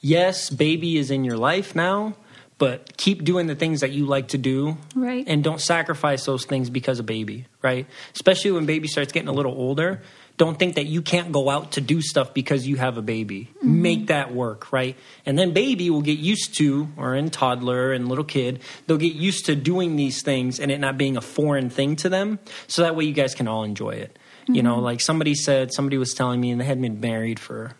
yes, 0.00 0.50
baby 0.50 0.96
is 0.96 1.10
in 1.10 1.24
your 1.24 1.36
life 1.36 1.74
now, 1.74 2.14
but 2.62 2.96
keep 2.96 3.24
doing 3.24 3.48
the 3.48 3.56
things 3.56 3.80
that 3.80 3.90
you 3.90 4.06
like 4.06 4.28
to 4.28 4.38
do, 4.38 4.76
Right. 4.94 5.24
And 5.26 5.42
don't 5.42 5.60
sacrifice 5.60 6.24
those 6.26 6.44
things 6.44 6.70
because 6.70 7.00
of 7.00 7.06
baby, 7.06 7.46
right? 7.60 7.88
Especially 8.14 8.52
when 8.52 8.66
baby 8.66 8.86
starts 8.86 9.10
getting 9.10 9.28
a 9.28 9.32
little 9.32 9.52
older. 9.52 10.00
Don't 10.36 10.56
think 10.60 10.76
that 10.76 10.86
you 10.86 11.02
can't 11.02 11.32
go 11.32 11.50
out 11.50 11.72
to 11.72 11.80
do 11.80 12.00
stuff 12.00 12.32
because 12.32 12.64
you 12.64 12.76
have 12.76 12.98
a 12.98 13.02
baby. 13.02 13.50
Mm-hmm. 13.56 13.82
Make 13.82 14.06
that 14.06 14.32
work, 14.32 14.72
right? 14.72 14.96
And 15.26 15.36
then 15.36 15.52
baby 15.52 15.90
will 15.90 16.02
get 16.02 16.20
used 16.20 16.56
to, 16.58 16.86
or 16.96 17.16
in 17.16 17.30
toddler 17.30 17.92
and 17.92 18.08
little 18.08 18.22
kid, 18.22 18.60
they'll 18.86 18.96
get 18.96 19.16
used 19.16 19.46
to 19.46 19.56
doing 19.56 19.96
these 19.96 20.22
things 20.22 20.60
and 20.60 20.70
it 20.70 20.78
not 20.78 20.96
being 20.96 21.16
a 21.16 21.20
foreign 21.20 21.68
thing 21.68 21.96
to 21.96 22.08
them. 22.08 22.38
So 22.68 22.82
that 22.82 22.94
way 22.94 23.06
you 23.06 23.12
guys 23.12 23.34
can 23.34 23.48
all 23.48 23.64
enjoy 23.64 23.96
it. 23.96 24.16
You 24.46 24.62
know, 24.62 24.76
mm-hmm. 24.76 24.84
like 24.84 25.00
somebody 25.00 25.34
said, 25.34 25.72
somebody 25.72 25.98
was 25.98 26.14
telling 26.14 26.40
me, 26.40 26.52
and 26.52 26.60
they 26.60 26.64
had 26.64 26.80
been 26.80 27.00
married 27.00 27.40
for 27.40 27.72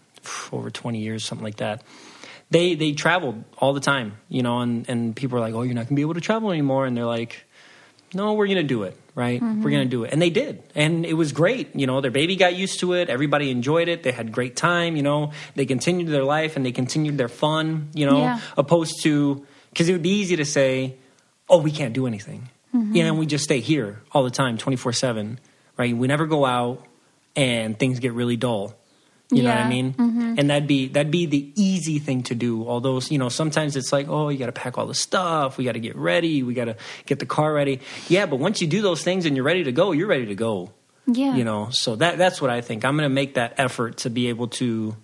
over 0.51 0.71
20 0.71 0.99
years, 0.99 1.25
something 1.25 1.45
like 1.45 1.59
that 1.59 1.85
they 2.53 2.75
they 2.75 2.93
traveled 2.93 3.43
all 3.59 3.73
the 3.73 3.81
time, 3.81 4.13
you 4.29 4.43
know, 4.43 4.61
and 4.61 4.89
and 4.89 5.17
people 5.17 5.39
are 5.39 5.41
like, 5.41 5.55
"Oh, 5.55 5.63
you're 5.63 5.75
not 5.75 5.89
going 5.89 5.89
to 5.89 5.95
be 5.95 6.03
able 6.03 6.15
to 6.15 6.21
travel 6.21 6.53
anymore," 6.53 6.85
and 6.85 6.97
they're 6.97 7.07
like, 7.07 7.45
"No, 8.13 8.35
we're 8.35 8.47
going 8.47 8.59
to 8.59 8.63
do 8.63 8.83
it, 8.83 8.97
right? 9.15 9.41
We're 9.41 9.49
mm-hmm. 9.49 9.63
going 9.63 9.89
to 9.89 9.97
do 9.97 10.05
it," 10.05 10.13
and 10.13 10.21
they 10.21 10.29
did, 10.31 10.63
and 10.75 11.07
it 11.07 11.15
was 11.15 11.33
great. 11.33 11.75
You 11.75 11.87
know, 11.87 12.01
their 12.03 12.11
baby 12.11 12.37
got 12.37 12.55
used 12.55 12.81
to 12.81 12.93
it. 12.93 13.09
Everybody 13.09 13.51
enjoyed 13.51 13.89
it. 13.89 14.03
They 14.03 14.13
had 14.13 14.33
great 14.33 14.55
time. 14.55 14.97
You 14.97 15.03
know, 15.03 15.33
they 15.57 15.65
continued 15.65 16.09
their 16.09 16.25
life 16.25 16.57
and 16.57 16.65
they 16.65 16.73
continued 16.73 17.17
their 17.17 17.29
fun. 17.31 17.89
You 17.95 18.07
know, 18.07 18.19
Yeah. 18.19 18.41
opposed 18.57 19.03
to 19.05 19.45
because 19.71 19.89
it 19.89 19.93
would 19.93 20.03
be 20.03 20.21
easy 20.21 20.37
to 20.37 20.45
say, 20.45 20.97
"Oh, 21.49 21.59
we 21.59 21.71
can't 21.71 21.95
do 21.95 22.07
anything," 22.07 22.51
mm-hmm. 22.75 22.95
you 22.95 23.03
know, 23.03 23.11
and 23.11 23.19
we 23.19 23.27
just 23.27 23.45
stay 23.45 23.61
here 23.61 24.03
all 24.13 24.25
the 24.25 24.31
time, 24.31 24.59
twenty 24.59 24.77
four 24.77 24.93
seven, 24.93 25.41
right? 25.79 25.97
We 25.97 26.07
never 26.07 26.27
go 26.27 26.45
out, 26.45 26.85
and 27.35 27.79
things 27.79 27.99
get 27.99 28.13
really 28.13 28.37
dull. 28.37 28.75
You 29.33 29.43
know 29.43 29.49
what 29.49 29.59
I 29.59 29.63
Yeah. 29.63 29.69
mean? 29.69 29.95
Mm-hmm. 29.95 30.35
And 30.39 30.51
that'd 30.51 30.69
be 30.69 30.89
that'd 30.89 31.11
be 31.11 31.27
the 31.27 31.51
easy 31.57 31.99
thing 31.99 32.23
to 32.25 32.35
do. 32.35 32.67
Although 32.69 33.01
you 33.09 33.19
know 33.19 33.29
sometimes 33.29 33.77
it's 33.77 33.93
like, 33.93 34.09
oh, 34.09 34.29
you 34.29 34.39
got 34.39 34.47
to 34.47 34.53
pack 34.53 34.77
all 34.79 34.87
the 34.87 34.95
stuff. 34.95 35.57
We 35.57 35.65
got 35.65 35.73
to 35.73 35.81
get 35.81 35.97
ready. 35.97 36.43
We 36.43 36.55
got 36.55 36.67
to 36.67 36.77
get 37.07 37.19
the 37.19 37.27
car 37.27 37.53
ready. 37.53 37.81
Yeah, 38.09 38.27
but 38.27 38.37
once 38.37 38.61
you 38.61 38.67
do 38.67 38.83
those 38.83 39.03
things 39.03 39.25
and 39.27 39.35
you're 39.37 39.45
ready 39.45 39.65
to 39.65 39.73
go, 39.73 39.93
you're 39.93 40.07
ready 40.07 40.27
to 40.27 40.35
go. 40.35 40.71
Yeah. 41.07 41.35
You 41.35 41.45
know, 41.45 41.69
so 41.71 41.97
that 41.97 42.19
that's 42.19 42.41
what 42.41 42.51
I 42.51 42.61
think. 42.61 42.85
I'm 42.85 42.97
going 42.97 43.09
to 43.09 43.15
make 43.15 43.35
that 43.35 43.55
effort 43.59 43.99
to 43.99 44.11
be 44.11 44.29
able 44.29 44.49
to, 44.49 44.95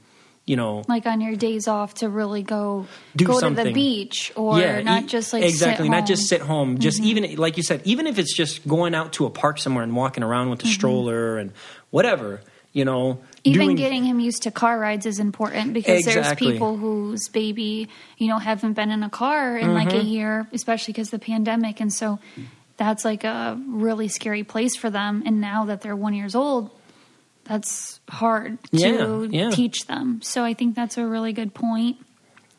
you 0.47 0.57
know, 0.57 0.85
like 0.87 1.07
on 1.07 1.21
your 1.21 1.35
days 1.35 1.67
off 1.67 1.95
to 1.95 2.09
really 2.09 2.43
go 2.43 2.87
Do 3.17 3.27
go 3.27 3.41
to 3.41 3.51
the 3.51 3.73
beach 3.73 4.33
or 4.37 4.61
not 4.83 5.05
e- 5.05 5.07
just 5.07 5.33
like 5.33 5.43
exactly, 5.43 5.89
not 5.89 6.07
just 6.07 6.29
sit 6.29 6.41
home. 6.41 6.79
Just 6.79 6.99
mm-hmm. 6.99 7.19
even 7.19 7.37
like 7.37 7.57
you 7.57 7.65
said, 7.65 7.83
even 7.85 8.07
if 8.07 8.19
it's 8.19 8.35
just 8.35 8.67
going 8.69 8.95
out 8.95 9.15
to 9.15 9.27
a 9.27 9.31
park 9.31 9.59
somewhere 9.59 9.83
and 9.83 9.97
walking 9.97 10.23
around 10.23 10.51
with 10.51 10.61
a 10.61 10.63
mm-hmm. 10.65 10.73
stroller 10.73 11.39
and 11.39 11.53
whatever, 11.91 12.43
you 12.73 12.85
know, 12.85 13.19
even 13.45 13.67
doing- 13.69 13.77
getting 13.77 14.05
him 14.05 14.21
used 14.21 14.43
to 14.43 14.51
car 14.51 14.79
rides 14.79 15.07
is 15.07 15.19
important 15.19 15.73
because 15.73 16.05
there's 16.05 16.35
people 16.35 16.77
whose 16.77 17.29
baby 17.29 17.89
you 18.19 18.29
know 18.29 18.39
haven't 18.39 18.75
been 18.75 18.91
in 18.91 19.03
a 19.03 19.11
car 19.11 19.57
in 19.57 19.75
like 19.75 19.89
Mm-hmm. 19.89 19.99
a 19.99 20.03
year 20.03 20.49
especially 20.53 20.93
because 20.93 21.11
the 21.11 21.19
pandemic 21.19 21.81
and 21.81 21.93
so 21.93 22.19
that's 22.77 23.05
like 23.05 23.25
a 23.25 23.59
really 23.67 24.09
scary 24.09 24.45
place 24.45 24.77
for 24.77 24.91
them 24.91 25.23
and 25.27 25.41
now 25.41 25.65
that 25.65 25.81
they're 25.81 25.97
one 25.97 26.15
years 26.15 26.35
old 26.35 26.71
that's 27.45 27.99
hard 28.09 28.59
to 28.73 28.77
Yeah, 28.79 29.23
yeah. 29.31 29.51
teach 29.51 29.87
them 29.87 30.21
so 30.23 30.45
i 30.45 30.53
think 30.55 30.75
that's 30.77 30.99
a 30.99 31.07
really 31.07 31.33
good 31.33 31.55
point 31.55 31.97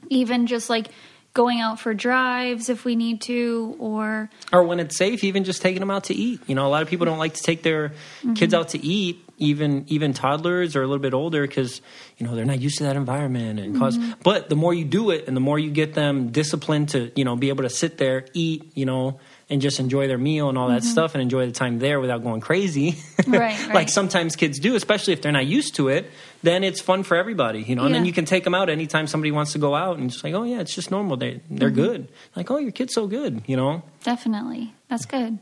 even 0.10 0.48
just 0.48 0.70
like 0.70 0.88
going 1.36 1.60
out 1.62 1.80
for 1.80 1.94
drives 1.94 2.70
if 2.70 2.84
we 2.86 2.96
need 2.96 3.22
to, 3.22 3.76
or 3.78 4.30
or 4.52 4.64
when 4.64 4.80
it's 4.80 4.98
safe, 4.98 5.24
even 5.24 5.44
just 5.44 5.62
taking 5.62 5.80
them 5.80 5.92
out 5.92 6.06
to 6.06 6.16
eat. 6.16 6.42
You 6.48 6.56
know, 6.56 6.66
a 6.66 6.70
lot 6.70 6.82
of 6.82 6.90
people 6.90 7.06
don't 7.06 7.20
like 7.20 7.36
to 7.36 7.44
take 7.44 7.62
their 7.62 7.92
kids 8.36 8.52
out 8.54 8.70
to 8.70 8.84
eat, 8.84 9.24
even 9.40 9.86
even 9.88 10.14
toddlers 10.14 10.76
or 10.76 10.84
a 10.84 10.88
little 10.88 11.02
bit 11.02 11.14
older, 11.14 11.42
because 11.42 11.82
you 12.18 12.28
know 12.28 12.36
they're 12.36 12.46
not 12.46 12.60
used 12.60 12.78
to 12.78 12.84
that 12.84 12.96
environment 12.96 13.60
and 13.60 13.74
because 13.74 13.98
mm-hmm. 13.98 14.12
But 14.24 14.50
the 14.50 14.56
more 14.56 14.74
you 14.74 14.86
do 14.86 15.10
it, 15.10 15.28
and 15.28 15.36
the 15.36 15.42
more 15.42 15.58
you 15.58 15.72
get 15.72 15.94
them 15.94 16.30
disciplined 16.30 16.90
to 16.90 17.12
you 17.16 17.26
know 17.26 17.36
be 17.36 17.50
able 17.50 17.64
to 17.64 17.70
sit 17.70 17.98
there, 17.98 18.26
eat, 18.34 18.72
you 18.76 18.86
know. 18.86 19.20
And 19.52 19.64
just 19.64 19.80
enjoy 19.80 20.06
their 20.06 20.20
meal 20.20 20.48
and 20.48 20.60
all 20.60 20.68
that 20.68 20.84
mm-hmm. 20.84 20.92
stuff, 20.92 21.16
and 21.16 21.24
enjoy 21.24 21.48
the 21.48 21.52
time 21.52 21.80
there 21.80 22.00
without 22.00 22.22
going 22.22 22.40
crazy. 22.40 23.00
Right, 23.28 23.74
like 23.74 23.90
sometimes 23.90 24.36
kids 24.36 24.60
do, 24.60 24.76
especially 24.76 25.14
if 25.14 25.24
they're 25.24 25.32
not 25.32 25.48
used 25.48 25.76
to 25.76 25.88
it. 25.88 26.10
Then 26.44 26.64
it's 26.64 26.82
fun 26.82 27.02
for 27.02 27.18
everybody, 27.18 27.64
you 27.64 27.76
know. 27.76 27.86
And 27.86 27.96
then 27.96 28.06
you 28.06 28.14
can 28.14 28.26
take 28.26 28.44
them 28.44 28.54
out 28.54 28.70
anytime 28.70 29.08
somebody 29.08 29.32
wants 29.32 29.54
to 29.54 29.58
go 29.58 29.74
out, 29.74 29.98
and 29.98 30.12
just 30.12 30.24
like, 30.24 30.36
oh 30.36 30.44
yeah, 30.44 30.60
it's 30.60 30.76
just 30.76 30.92
normal. 30.92 31.18
They 31.18 31.42
they're 31.50 31.70
mm-hmm. 31.72 31.82
good. 31.82 32.08
Like, 32.36 32.52
oh, 32.52 32.58
your 32.58 32.72
kid's 32.72 32.94
so 32.94 33.08
good, 33.08 33.42
you 33.48 33.58
know. 33.58 33.82
definitely 34.04 34.74
that's 34.88 35.06
good. 35.06 35.40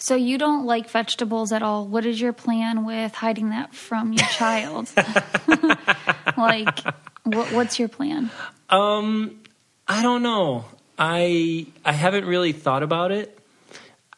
So 0.00 0.16
you 0.16 0.38
don't 0.38 0.64
like 0.64 0.88
vegetables 0.88 1.52
at 1.52 1.62
all. 1.62 1.86
What 1.86 2.06
is 2.06 2.18
your 2.20 2.32
plan 2.32 2.86
with 2.86 3.14
hiding 3.14 3.50
that 3.50 3.74
from 3.74 4.14
your 4.14 4.26
child? 4.30 4.90
like, 6.38 6.80
what, 7.24 7.52
what's 7.52 7.78
your 7.78 7.88
plan? 7.88 8.30
Um, 8.70 9.40
I 9.86 10.02
don't 10.02 10.22
know. 10.22 10.64
I 10.98 11.66
I 11.84 11.92
haven't 11.92 12.24
really 12.24 12.52
thought 12.52 12.82
about 12.82 13.12
it. 13.12 13.38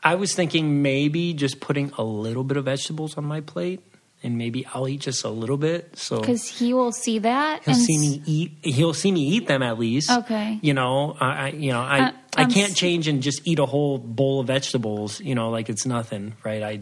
I 0.04 0.14
was 0.14 0.34
thinking 0.34 0.82
maybe 0.82 1.32
just 1.32 1.60
putting 1.60 1.92
a 1.98 2.02
little 2.02 2.44
bit 2.44 2.56
of 2.56 2.64
vegetables 2.64 3.16
on 3.16 3.24
my 3.24 3.40
plate, 3.40 3.80
and 4.22 4.38
maybe 4.38 4.66
I'll 4.72 4.88
eat 4.88 5.00
just 5.00 5.24
a 5.24 5.28
little 5.28 5.56
bit. 5.56 5.96
So 5.98 6.20
Because 6.20 6.48
he 6.48 6.72
will 6.74 6.92
see 6.92 7.18
that 7.20 7.64
he'll 7.64 7.74
see 7.74 7.98
me 7.98 8.22
eat. 8.26 8.52
He'll 8.62 8.94
see 8.94 9.10
me 9.12 9.20
eat 9.22 9.46
them 9.48 9.62
at 9.62 9.78
least. 9.78 10.10
Okay. 10.10 10.58
You 10.62 10.74
know, 10.74 11.16
I, 11.20 11.26
I 11.26 11.48
you 11.48 11.72
know 11.72 11.80
I 11.80 11.98
Uh, 12.06 12.12
I 12.36 12.44
can't 12.46 12.74
change 12.74 13.08
and 13.08 13.22
just 13.22 13.46
eat 13.46 13.58
a 13.58 13.66
whole 13.66 13.98
bowl 13.98 14.40
of 14.40 14.46
vegetables. 14.46 15.20
You 15.20 15.34
know, 15.34 15.50
like 15.50 15.68
it's 15.68 15.84
nothing, 15.86 16.34
right? 16.44 16.62
I. 16.62 16.80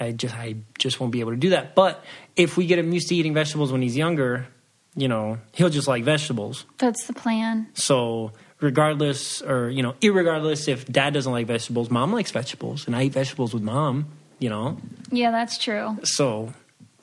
I 0.00 0.10
just 0.10 0.34
I 0.34 0.56
just 0.76 0.98
won't 0.98 1.12
be 1.12 1.20
able 1.20 1.30
to 1.30 1.36
do 1.36 1.50
that. 1.50 1.76
But 1.76 2.04
if 2.34 2.56
we 2.56 2.66
get 2.66 2.80
him 2.80 2.92
used 2.92 3.06
to 3.10 3.14
eating 3.14 3.32
vegetables 3.32 3.70
when 3.70 3.80
he's 3.80 3.96
younger, 3.96 4.48
you 4.96 5.06
know, 5.06 5.38
he'll 5.52 5.68
just 5.68 5.86
like 5.86 6.02
vegetables. 6.02 6.64
That's 6.78 7.06
the 7.06 7.12
plan. 7.12 7.68
So 7.74 8.32
regardless, 8.58 9.40
or 9.40 9.70
you 9.70 9.84
know, 9.84 9.92
irregardless, 10.00 10.66
if 10.66 10.84
dad 10.86 11.14
doesn't 11.14 11.30
like 11.30 11.46
vegetables, 11.46 11.90
mom 11.90 12.12
likes 12.12 12.32
vegetables, 12.32 12.88
and 12.88 12.96
I 12.96 13.04
eat 13.04 13.12
vegetables 13.12 13.54
with 13.54 13.62
mom. 13.62 14.06
You 14.40 14.50
know, 14.50 14.78
Yeah, 15.12 15.30
that's 15.30 15.58
true. 15.58 15.96
so 16.02 16.52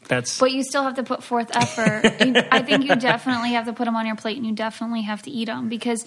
that's 0.08 0.40
But 0.40 0.52
you 0.52 0.64
still 0.64 0.84
have 0.84 0.96
to 0.96 1.04
put 1.04 1.24
forth 1.24 1.56
effort. 1.56 2.04
You- 2.26 2.34
I 2.52 2.62
think 2.62 2.86
you 2.86 2.96
definitely 2.96 3.52
have 3.52 3.66
to 3.66 3.74
put 3.74 3.86
them 3.86 3.96
on 3.96 4.06
your 4.06 4.16
plate, 4.16 4.38
and 4.38 4.46
you 4.46 4.54
definitely 4.54 5.02
have 5.04 5.22
to 5.24 5.32
eat 5.32 5.46
them 5.46 5.70
because 5.70 6.06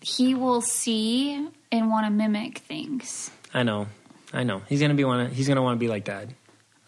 he 0.00 0.34
will 0.34 0.60
see 0.60 1.48
and 1.72 1.90
want 1.90 2.06
to 2.06 2.10
mimic 2.10 2.58
things. 2.58 3.30
I 3.52 3.62
know, 3.62 3.88
I 4.32 4.44
know. 4.44 4.62
He's 4.68 4.80
gonna 4.80 4.94
be 4.94 5.04
want 5.04 5.32
he's 5.32 5.48
gonna 5.48 5.62
want 5.62 5.76
to 5.76 5.80
be 5.80 5.88
like 5.88 6.04
dad. 6.04 6.34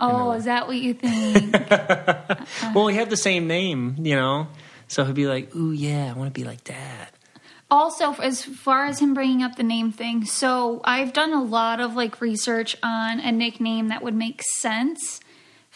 Oh, 0.02 0.32
is 0.32 0.44
that 0.44 0.66
what 0.66 0.76
you 0.76 0.94
think? 0.94 1.54
Well, 2.74 2.84
we 2.86 2.94
have 2.94 3.10
the 3.10 3.16
same 3.18 3.46
name, 3.46 3.96
you 3.98 4.16
know, 4.16 4.48
so 4.88 5.04
he'll 5.04 5.12
be 5.14 5.26
like, 5.26 5.54
"Ooh, 5.54 5.72
yeah, 5.72 6.10
I 6.14 6.18
want 6.18 6.32
to 6.32 6.38
be 6.40 6.44
like 6.46 6.64
dad." 6.64 7.08
also, 7.72 8.12
as 8.14 8.42
far 8.42 8.86
as 8.86 8.98
him 8.98 9.14
bringing 9.14 9.42
up 9.44 9.54
the 9.56 9.62
name 9.62 9.92
thing, 9.92 10.24
so 10.24 10.80
I've 10.84 11.12
done 11.12 11.32
a 11.32 11.42
lot 11.42 11.78
of 11.80 11.94
like 11.94 12.20
research 12.20 12.76
on 12.82 13.20
a 13.20 13.30
nickname 13.30 13.88
that 13.88 14.02
would 14.02 14.14
make 14.14 14.42
sense 14.42 15.20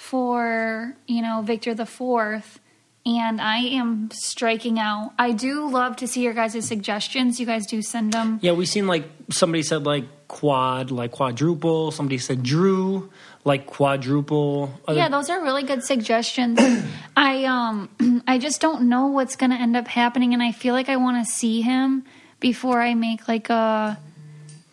for 0.08 0.94
you 1.06 1.22
know 1.22 1.42
Victor 1.42 1.74
the 1.74 1.86
Fourth. 1.86 2.60
And 3.06 3.38
I 3.38 3.58
am 3.58 4.08
striking 4.14 4.78
out. 4.78 5.12
I 5.18 5.32
do 5.32 5.68
love 5.68 5.96
to 5.96 6.06
see 6.06 6.22
your 6.22 6.32
guys' 6.32 6.66
suggestions. 6.66 7.38
You 7.38 7.44
guys 7.44 7.66
do 7.66 7.82
send 7.82 8.14
them. 8.14 8.38
Yeah, 8.40 8.52
we've 8.52 8.66
seen 8.68 8.86
like 8.86 9.04
somebody 9.30 9.62
said 9.62 9.84
like 9.84 10.04
quad, 10.28 10.90
like 10.90 11.12
quadruple. 11.12 11.90
Somebody 11.90 12.16
said 12.16 12.42
Drew, 12.42 13.10
like 13.44 13.66
quadruple. 13.66 14.72
Other- 14.88 14.96
Yeah, 14.98 15.10
those 15.10 15.28
are 15.28 15.42
really 15.42 15.64
good 15.64 15.84
suggestions. 15.84 16.58
I 17.16 17.44
um 17.44 18.22
I 18.26 18.38
just 18.38 18.62
don't 18.62 18.88
know 18.88 19.08
what's 19.08 19.36
going 19.36 19.50
to 19.50 19.56
end 19.60 19.76
up 19.76 19.86
happening 19.86 20.32
and 20.32 20.42
I 20.42 20.52
feel 20.52 20.72
like 20.72 20.88
I 20.88 20.96
want 20.96 21.26
to 21.26 21.30
see 21.30 21.60
him 21.60 22.04
before 22.40 22.80
I 22.80 22.94
make 22.94 23.28
like 23.28 23.50
a 23.50 23.98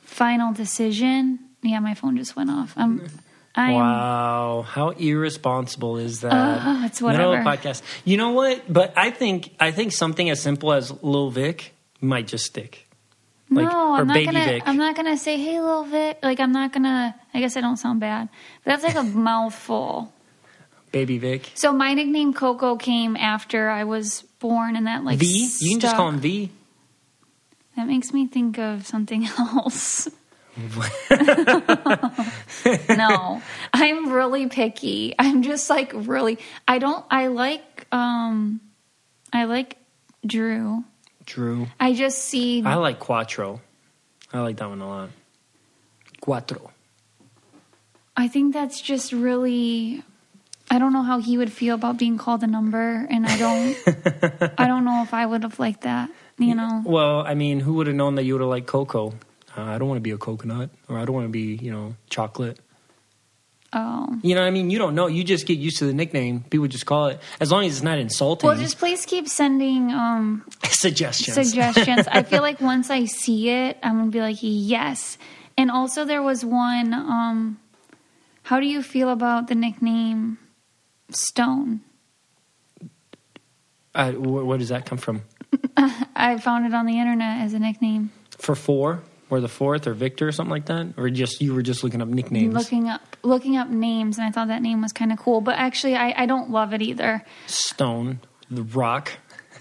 final 0.05 0.53
decision. 0.53 1.39
Yeah, 1.63 1.79
my 1.79 1.95
phone 1.95 2.15
just 2.15 2.37
went 2.37 2.49
off. 2.49 2.73
I'm 2.77 3.09
I'm 3.53 3.73
Wow, 3.73 4.65
how 4.67 4.89
irresponsible 4.91 5.97
is 5.97 6.21
that? 6.21 6.31
Uh, 6.31 6.85
it's 6.85 7.01
whatever. 7.01 7.37
podcast. 7.43 7.81
You 8.05 8.15
know 8.17 8.31
what? 8.31 8.71
But 8.71 8.93
I 8.97 9.11
think 9.11 9.53
I 9.59 9.71
think 9.71 9.91
something 9.91 10.29
as 10.29 10.41
simple 10.41 10.71
as 10.71 10.91
Lil 11.03 11.29
Vic 11.31 11.73
might 11.99 12.27
just 12.27 12.45
stick. 12.45 12.87
Like, 13.49 13.69
no, 13.69 13.95
I'm 13.95 14.07
not 14.07 14.23
gonna. 14.23 14.45
Vic. 14.45 14.63
I'm 14.65 14.77
not 14.77 14.95
gonna 14.95 15.17
say, 15.17 15.37
"Hey, 15.37 15.59
little 15.59 15.83
Vic." 15.83 16.19
Like, 16.23 16.39
I'm 16.39 16.53
not 16.53 16.71
gonna. 16.71 17.13
I 17.33 17.39
guess 17.41 17.57
I 17.57 17.61
don't 17.61 17.75
sound 17.75 17.99
bad, 17.99 18.29
but 18.63 18.71
that's 18.71 18.83
like 18.85 18.95
a 18.95 19.03
mouthful. 19.17 20.13
Baby 20.93 21.17
Vic. 21.17 21.51
So 21.55 21.73
my 21.73 21.93
nickname 21.93 22.33
Coco 22.33 22.77
came 22.77 23.17
after 23.17 23.69
I 23.69 23.83
was 23.83 24.21
born, 24.39 24.77
and 24.77 24.87
that 24.87 25.03
like 25.03 25.19
V. 25.19 25.49
You 25.59 25.71
can 25.71 25.79
just 25.81 25.95
call 25.97 26.07
him 26.07 26.19
V. 26.19 26.49
That 27.75 27.87
makes 27.87 28.13
me 28.13 28.27
think 28.27 28.57
of 28.57 28.85
something 28.87 29.25
else. 29.37 30.07
no, 32.89 33.41
I'm 33.73 34.11
really 34.11 34.47
picky. 34.47 35.15
I'm 35.17 35.43
just 35.43 35.69
like 35.69 35.91
really. 35.93 36.39
I 36.67 36.77
don't. 36.77 37.05
I 37.09 37.27
like. 37.27 37.87
Um, 37.91 38.59
I 39.31 39.45
like 39.45 39.77
Drew. 40.25 40.83
Drew. 41.25 41.67
I 41.79 41.93
just 41.93 42.19
see. 42.19 42.63
I 42.63 42.75
like 42.75 42.99
Quattro. 42.99 43.61
I 44.33 44.41
like 44.41 44.57
that 44.57 44.67
one 44.67 44.81
a 44.81 44.87
lot. 44.87 45.09
Quattro. 46.19 46.71
I 48.17 48.27
think 48.27 48.53
that's 48.53 48.81
just 48.81 49.13
really. 49.13 50.03
I 50.69 50.79
don't 50.79 50.93
know 50.93 51.03
how 51.03 51.19
he 51.19 51.37
would 51.37 51.51
feel 51.51 51.75
about 51.75 51.97
being 51.97 52.17
called 52.17 52.43
a 52.43 52.47
number, 52.47 53.07
and 53.09 53.25
I 53.25 53.37
don't. 53.37 53.77
I 54.57 54.67
don't 54.67 54.83
know 54.83 55.01
if 55.03 55.13
I 55.13 55.25
would 55.25 55.43
have 55.43 55.59
liked 55.59 55.81
that. 55.81 56.09
You 56.37 56.55
know. 56.55 56.81
Well, 56.85 57.21
I 57.21 57.35
mean, 57.35 57.59
who 57.59 57.75
would 57.75 57.87
have 57.87 57.95
known 57.95 58.15
that 58.15 58.23
you 58.23 58.33
would 58.33 58.41
have 58.41 58.49
liked 58.49 58.67
Coco? 58.67 59.13
Uh, 59.57 59.63
I 59.63 59.77
don't 59.77 59.87
want 59.87 59.97
to 59.97 60.01
be 60.01 60.11
a 60.11 60.17
coconut, 60.17 60.69
or 60.87 60.97
I 60.97 61.05
don't 61.05 61.15
want 61.15 61.27
to 61.27 61.31
be, 61.31 61.55
you 61.63 61.71
know, 61.71 61.95
chocolate. 62.09 62.59
Oh. 63.73 64.19
You 64.21 64.35
know, 64.35 64.41
what 64.41 64.47
I 64.47 64.51
mean, 64.51 64.69
you 64.69 64.77
don't 64.77 64.95
know. 64.95 65.07
You 65.07 65.23
just 65.23 65.45
get 65.47 65.57
used 65.57 65.77
to 65.77 65.85
the 65.85 65.93
nickname. 65.93 66.43
People 66.49 66.67
just 66.67 66.85
call 66.85 67.07
it, 67.07 67.19
as 67.39 67.51
long 67.51 67.65
as 67.65 67.73
it's 67.73 67.83
not 67.83 67.97
insulting. 67.99 68.47
Well, 68.47 68.57
just 68.57 68.77
please 68.77 69.05
keep 69.05 69.27
sending 69.27 69.91
um, 69.91 70.43
suggestions. 70.65 71.35
suggestions. 71.35 72.07
I 72.07 72.23
feel 72.23 72.41
like 72.49 72.59
once 72.59 72.89
I 72.89 73.05
see 73.05 73.49
it, 73.49 73.77
I'm 73.81 73.97
gonna 73.97 74.11
be 74.11 74.19
like, 74.21 74.37
yes. 74.41 75.17
And 75.57 75.71
also, 75.71 76.05
there 76.05 76.21
was 76.21 76.43
one. 76.43 76.93
Um, 76.93 77.59
how 78.43 78.59
do 78.59 78.65
you 78.65 78.81
feel 78.83 79.09
about 79.09 79.47
the 79.47 79.55
nickname 79.55 80.37
Stone? 81.09 81.81
Uh, 83.93 84.11
wh- 84.11 84.45
where 84.47 84.57
does 84.57 84.69
that 84.69 84.85
come 84.85 84.97
from? 84.97 85.21
I 86.15 86.37
found 86.39 86.65
it 86.65 86.73
on 86.73 86.85
the 86.85 86.99
internet 86.99 87.41
as 87.41 87.53
a 87.53 87.59
nickname. 87.59 88.11
For 88.37 88.55
four, 88.55 89.03
or 89.31 89.41
the 89.41 89.47
fourth, 89.47 89.87
or 89.87 89.93
Victor, 89.93 90.27
or 90.27 90.31
something 90.31 90.51
like 90.51 90.65
that, 90.65 90.93
or 90.97 91.09
just 91.09 91.41
you 91.41 91.55
were 91.55 91.63
just 91.63 91.83
looking 91.83 92.01
up 92.01 92.07
nicknames. 92.07 92.53
Looking 92.53 92.87
up, 92.87 93.17
looking 93.23 93.57
up 93.57 93.69
names, 93.69 94.19
and 94.19 94.27
I 94.27 94.31
thought 94.31 94.49
that 94.49 94.61
name 94.61 94.81
was 94.81 94.93
kind 94.93 95.11
of 95.11 95.17
cool. 95.17 95.41
But 95.41 95.55
actually, 95.55 95.95
I, 95.95 96.13
I 96.15 96.25
don't 96.27 96.51
love 96.51 96.73
it 96.73 96.83
either. 96.83 97.25
Stone, 97.47 98.19
the 98.51 98.63
Rock, 98.63 99.13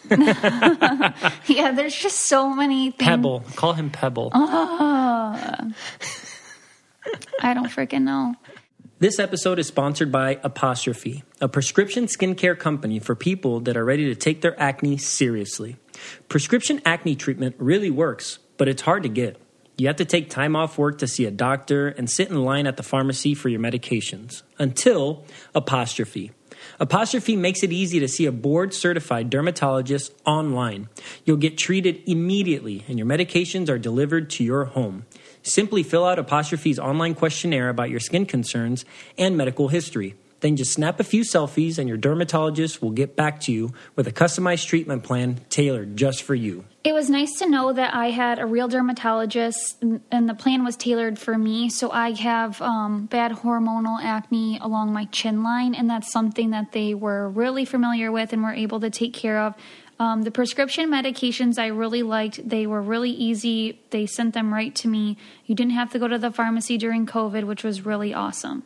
Yeah, 0.10 1.72
there's 1.72 1.94
just 1.94 2.20
so 2.26 2.52
many 2.54 2.90
things. 2.90 3.08
Pebble. 3.08 3.44
Call 3.54 3.74
him 3.74 3.90
Pebble. 3.90 4.30
Ah. 4.34 5.68
I 7.40 7.54
don't 7.54 7.68
freaking 7.68 8.02
know. 8.02 8.34
This 8.98 9.18
episode 9.18 9.58
is 9.58 9.66
sponsored 9.66 10.12
by 10.12 10.38
Apostrophe, 10.42 11.22
a 11.40 11.48
prescription 11.48 12.06
skincare 12.06 12.58
company 12.58 12.98
for 12.98 13.14
people 13.14 13.60
that 13.60 13.76
are 13.76 13.84
ready 13.84 14.06
to 14.06 14.14
take 14.14 14.42
their 14.42 14.58
acne 14.60 14.98
seriously. 14.98 15.76
Prescription 16.28 16.82
acne 16.84 17.16
treatment 17.16 17.56
really 17.58 17.90
works, 17.90 18.38
but 18.58 18.68
it's 18.68 18.82
hard 18.82 19.02
to 19.04 19.08
get. 19.08 19.40
You 19.80 19.86
have 19.86 19.96
to 19.96 20.04
take 20.04 20.28
time 20.28 20.56
off 20.56 20.76
work 20.76 20.98
to 20.98 21.06
see 21.06 21.24
a 21.24 21.30
doctor 21.30 21.88
and 21.88 22.10
sit 22.10 22.28
in 22.28 22.44
line 22.44 22.66
at 22.66 22.76
the 22.76 22.82
pharmacy 22.82 23.32
for 23.32 23.48
your 23.48 23.60
medications. 23.60 24.42
Until 24.58 25.24
Apostrophe. 25.54 26.32
Apostrophe 26.78 27.34
makes 27.34 27.62
it 27.62 27.72
easy 27.72 27.98
to 27.98 28.06
see 28.06 28.26
a 28.26 28.32
board 28.32 28.74
certified 28.74 29.30
dermatologist 29.30 30.12
online. 30.26 30.90
You'll 31.24 31.38
get 31.38 31.56
treated 31.56 32.02
immediately 32.06 32.84
and 32.88 32.98
your 32.98 33.06
medications 33.06 33.70
are 33.70 33.78
delivered 33.78 34.28
to 34.30 34.44
your 34.44 34.66
home. 34.66 35.06
Simply 35.42 35.82
fill 35.82 36.04
out 36.04 36.18
Apostrophe's 36.18 36.78
online 36.78 37.14
questionnaire 37.14 37.70
about 37.70 37.88
your 37.88 38.00
skin 38.00 38.26
concerns 38.26 38.84
and 39.16 39.34
medical 39.34 39.68
history. 39.68 40.14
Then 40.40 40.56
just 40.56 40.72
snap 40.72 41.00
a 41.00 41.04
few 41.04 41.22
selfies 41.22 41.78
and 41.78 41.88
your 41.88 41.98
dermatologist 41.98 42.82
will 42.82 42.90
get 42.90 43.16
back 43.16 43.40
to 43.42 43.52
you 43.52 43.72
with 43.96 44.06
a 44.06 44.12
customized 44.12 44.66
treatment 44.66 45.02
plan 45.02 45.40
tailored 45.50 45.96
just 45.96 46.22
for 46.22 46.34
you. 46.34 46.64
It 46.82 46.94
was 46.94 47.10
nice 47.10 47.38
to 47.40 47.48
know 47.48 47.74
that 47.74 47.94
I 47.94 48.08
had 48.10 48.38
a 48.38 48.46
real 48.46 48.66
dermatologist 48.66 49.82
and- 49.82 50.28
the 50.28 50.34
plan 50.34 50.64
was 50.64 50.76
tailored 50.76 51.18
for 51.18 51.36
me. 51.36 51.68
So 51.68 51.90
I 51.90 52.12
have 52.12 52.62
um, 52.62 53.06
bad 53.06 53.32
hormonal 53.32 54.02
acne 54.02 54.58
along 54.62 54.92
my 54.92 55.06
chin 55.06 55.42
line, 55.42 55.74
and 55.74 55.90
that's 55.90 56.10
something 56.10 56.50
that 56.50 56.72
they 56.72 56.94
were 56.94 57.28
really 57.28 57.64
familiar 57.64 58.12
with 58.12 58.32
and 58.32 58.42
were 58.42 58.54
able 58.54 58.80
to 58.80 58.90
take 58.90 59.12
care 59.12 59.40
of. 59.40 59.54
Um, 59.98 60.22
the 60.22 60.30
prescription 60.30 60.88
medications 60.90 61.58
I 61.58 61.66
really 61.66 62.02
liked. 62.02 62.48
They 62.48 62.66
were 62.66 62.80
really 62.80 63.10
easy. 63.10 63.78
They 63.90 64.06
sent 64.06 64.32
them 64.32 64.54
right 64.54 64.74
to 64.76 64.88
me. 64.88 65.18
You 65.44 65.54
didn't 65.54 65.72
have 65.72 65.90
to 65.92 65.98
go 65.98 66.08
to 66.08 66.16
the 66.16 66.30
pharmacy 66.30 66.78
during 66.78 67.04
COVID, 67.04 67.44
which 67.44 67.62
was 67.62 67.84
really 67.84 68.14
awesome. 68.14 68.62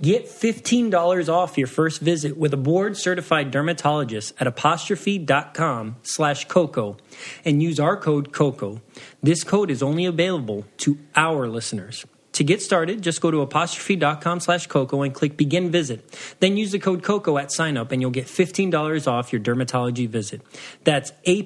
Get 0.00 0.26
$15 0.26 1.28
off 1.28 1.58
your 1.58 1.66
first 1.66 2.00
visit 2.00 2.36
with 2.36 2.54
a 2.54 2.56
board 2.56 2.96
certified 2.96 3.50
dermatologist 3.50 4.32
at 4.38 4.46
apostrophe.com 4.46 5.96
slash 6.02 6.44
coco 6.44 6.96
and 7.44 7.60
use 7.60 7.80
our 7.80 7.96
code 7.96 8.32
COCO. 8.32 8.80
This 9.24 9.42
code 9.42 9.72
is 9.72 9.82
only 9.82 10.04
available 10.04 10.66
to 10.78 10.98
our 11.16 11.48
listeners. 11.48 12.06
To 12.34 12.44
get 12.44 12.62
started, 12.62 13.02
just 13.02 13.20
go 13.20 13.32
to 13.32 13.40
apostrophe.com 13.40 14.38
slash 14.38 14.68
coco 14.68 15.02
and 15.02 15.12
click 15.12 15.36
begin 15.36 15.72
visit. 15.72 16.08
Then 16.38 16.56
use 16.56 16.70
the 16.70 16.78
code 16.78 17.02
COCO 17.02 17.36
at 17.36 17.50
sign 17.50 17.76
up 17.76 17.90
and 17.90 18.00
you'll 18.00 18.12
get 18.12 18.26
$15 18.26 19.08
off 19.08 19.32
your 19.32 19.42
dermatology 19.42 20.08
visit. 20.08 20.42
That's 20.84 21.10
A 21.24 21.42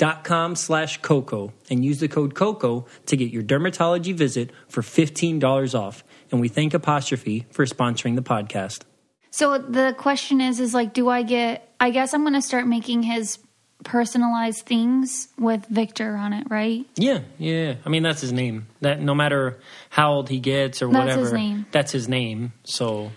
P 0.00 0.06
O 0.06 0.08
S 0.08 0.16
T 0.16 0.16
R 0.16 0.16
O 0.16 0.16
P 0.16 0.16
H 0.16 0.16
dot 0.16 0.24
com 0.24 0.56
slash 0.56 1.00
coco 1.02 1.52
and 1.70 1.84
use 1.84 1.98
the 2.00 2.08
code 2.08 2.34
coco 2.34 2.86
to 3.06 3.16
get 3.16 3.30
your 3.30 3.42
dermatology 3.42 4.14
visit 4.14 4.50
for 4.68 4.82
$15 4.82 5.74
off 5.78 6.02
and 6.30 6.40
we 6.40 6.48
thank 6.48 6.74
apostrophe 6.74 7.44
for 7.50 7.66
sponsoring 7.66 8.14
the 8.16 8.22
podcast 8.22 8.82
So 9.30 9.58
the 9.58 9.94
question 9.96 10.40
is, 10.40 10.58
is 10.60 10.74
like, 10.74 10.92
do 10.92 11.08
I 11.08 11.22
get? 11.22 11.68
I 11.78 11.90
guess 11.90 12.14
I'm 12.14 12.22
going 12.22 12.34
to 12.34 12.42
start 12.42 12.66
making 12.66 13.02
his 13.04 13.38
personalized 13.84 14.66
things 14.66 15.28
with 15.38 15.66
Victor 15.66 16.14
on 16.16 16.32
it, 16.32 16.46
right? 16.50 16.84
yeah 16.96 17.20
yeah 17.38 17.74
i 17.86 17.88
mean 17.88 18.02
that's 18.02 18.20
his 18.20 18.32
name 18.32 18.66
that 18.82 19.00
no 19.00 19.14
matter 19.14 19.58
how 19.88 20.12
old 20.12 20.28
he 20.28 20.38
gets 20.38 20.82
or 20.82 20.86
That's 20.92 20.98
whatever 20.98 21.20
his 21.22 21.32
name. 21.32 21.66
that's 21.72 21.92
his 21.92 22.06
name 22.08 22.52
so 22.64 23.10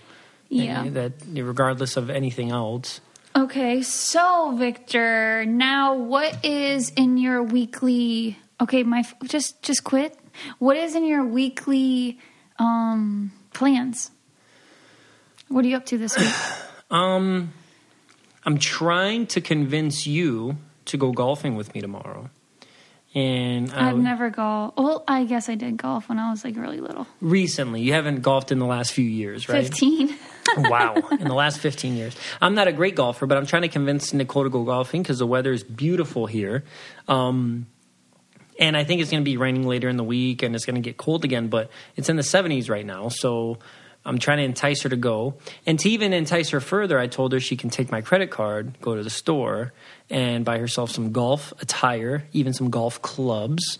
Yeah. 0.48 0.84
Eh, 0.84 0.90
that 0.90 1.12
regardless 1.34 1.96
of 1.98 2.08
anything 2.08 2.50
else 2.50 3.00
Okay, 3.36 3.82
so 3.82 4.54
Victor, 4.56 5.44
now 5.44 5.94
what 5.94 6.44
is 6.44 6.90
in 6.90 7.16
your 7.18 7.42
weekly? 7.42 8.38
Okay, 8.60 8.84
my 8.84 9.04
just 9.24 9.60
just 9.62 9.82
quit. 9.82 10.16
What 10.58 10.76
is 10.76 10.94
in 10.94 11.04
your 11.04 11.24
weekly 11.24 12.18
um 12.58 13.32
plans? 13.52 14.10
What 15.48 15.64
are 15.64 15.68
you 15.68 15.76
up 15.76 15.86
to 15.86 15.98
this 15.98 16.16
week? 16.16 16.32
um 16.90 17.52
i'm 18.46 18.58
trying 18.58 19.26
to 19.26 19.40
convince 19.40 20.06
you 20.06 20.54
to 20.84 20.98
go 20.98 21.10
golfing 21.12 21.56
with 21.56 21.74
me 21.74 21.80
tomorrow 21.80 22.28
and 23.14 23.72
I 23.72 23.88
I've 23.88 23.94
would- 23.94 24.02
never 24.04 24.28
golfed. 24.28 24.76
Well, 24.76 25.02
I 25.08 25.24
guess 25.24 25.48
I 25.48 25.54
did 25.54 25.76
golf 25.78 26.08
when 26.10 26.18
I 26.18 26.30
was 26.30 26.44
like 26.44 26.56
really 26.56 26.80
little. 26.80 27.06
recently 27.20 27.80
you 27.80 27.94
haven't 27.94 28.20
golfed 28.22 28.52
in 28.52 28.58
the 28.58 28.66
last 28.66 28.92
few 28.92 29.04
years 29.04 29.48
right 29.48 29.64
Fifteen. 29.64 30.14
wow, 30.56 30.94
in 31.10 31.28
the 31.28 31.34
last 31.34 31.58
15 31.60 31.96
years. 31.96 32.16
I'm 32.40 32.54
not 32.54 32.68
a 32.68 32.72
great 32.72 32.94
golfer, 32.94 33.26
but 33.26 33.38
I'm 33.38 33.46
trying 33.46 33.62
to 33.62 33.68
convince 33.68 34.12
Nicole 34.12 34.44
to 34.44 34.50
go 34.50 34.64
golfing 34.64 35.02
because 35.02 35.18
the 35.18 35.26
weather 35.26 35.52
is 35.52 35.62
beautiful 35.62 36.26
here. 36.26 36.64
Um, 37.08 37.66
and 38.58 38.76
I 38.76 38.84
think 38.84 39.00
it's 39.00 39.10
going 39.10 39.22
to 39.22 39.28
be 39.28 39.36
raining 39.36 39.66
later 39.66 39.88
in 39.88 39.96
the 39.96 40.04
week 40.04 40.42
and 40.42 40.54
it's 40.54 40.64
going 40.64 40.76
to 40.76 40.80
get 40.80 40.96
cold 40.96 41.24
again, 41.24 41.48
but 41.48 41.70
it's 41.96 42.08
in 42.08 42.16
the 42.16 42.22
70s 42.22 42.70
right 42.70 42.86
now. 42.86 43.08
So 43.08 43.58
I'm 44.04 44.18
trying 44.18 44.38
to 44.38 44.44
entice 44.44 44.82
her 44.82 44.88
to 44.90 44.96
go. 44.96 45.34
And 45.66 45.78
to 45.80 45.88
even 45.90 46.12
entice 46.12 46.50
her 46.50 46.60
further, 46.60 46.98
I 46.98 47.06
told 47.06 47.32
her 47.32 47.40
she 47.40 47.56
can 47.56 47.70
take 47.70 47.90
my 47.90 48.00
credit 48.00 48.30
card, 48.30 48.80
go 48.80 48.94
to 48.94 49.02
the 49.02 49.10
store, 49.10 49.72
and 50.10 50.44
buy 50.44 50.58
herself 50.58 50.90
some 50.90 51.12
golf 51.12 51.52
attire, 51.60 52.24
even 52.32 52.52
some 52.52 52.70
golf 52.70 53.00
clubs. 53.02 53.78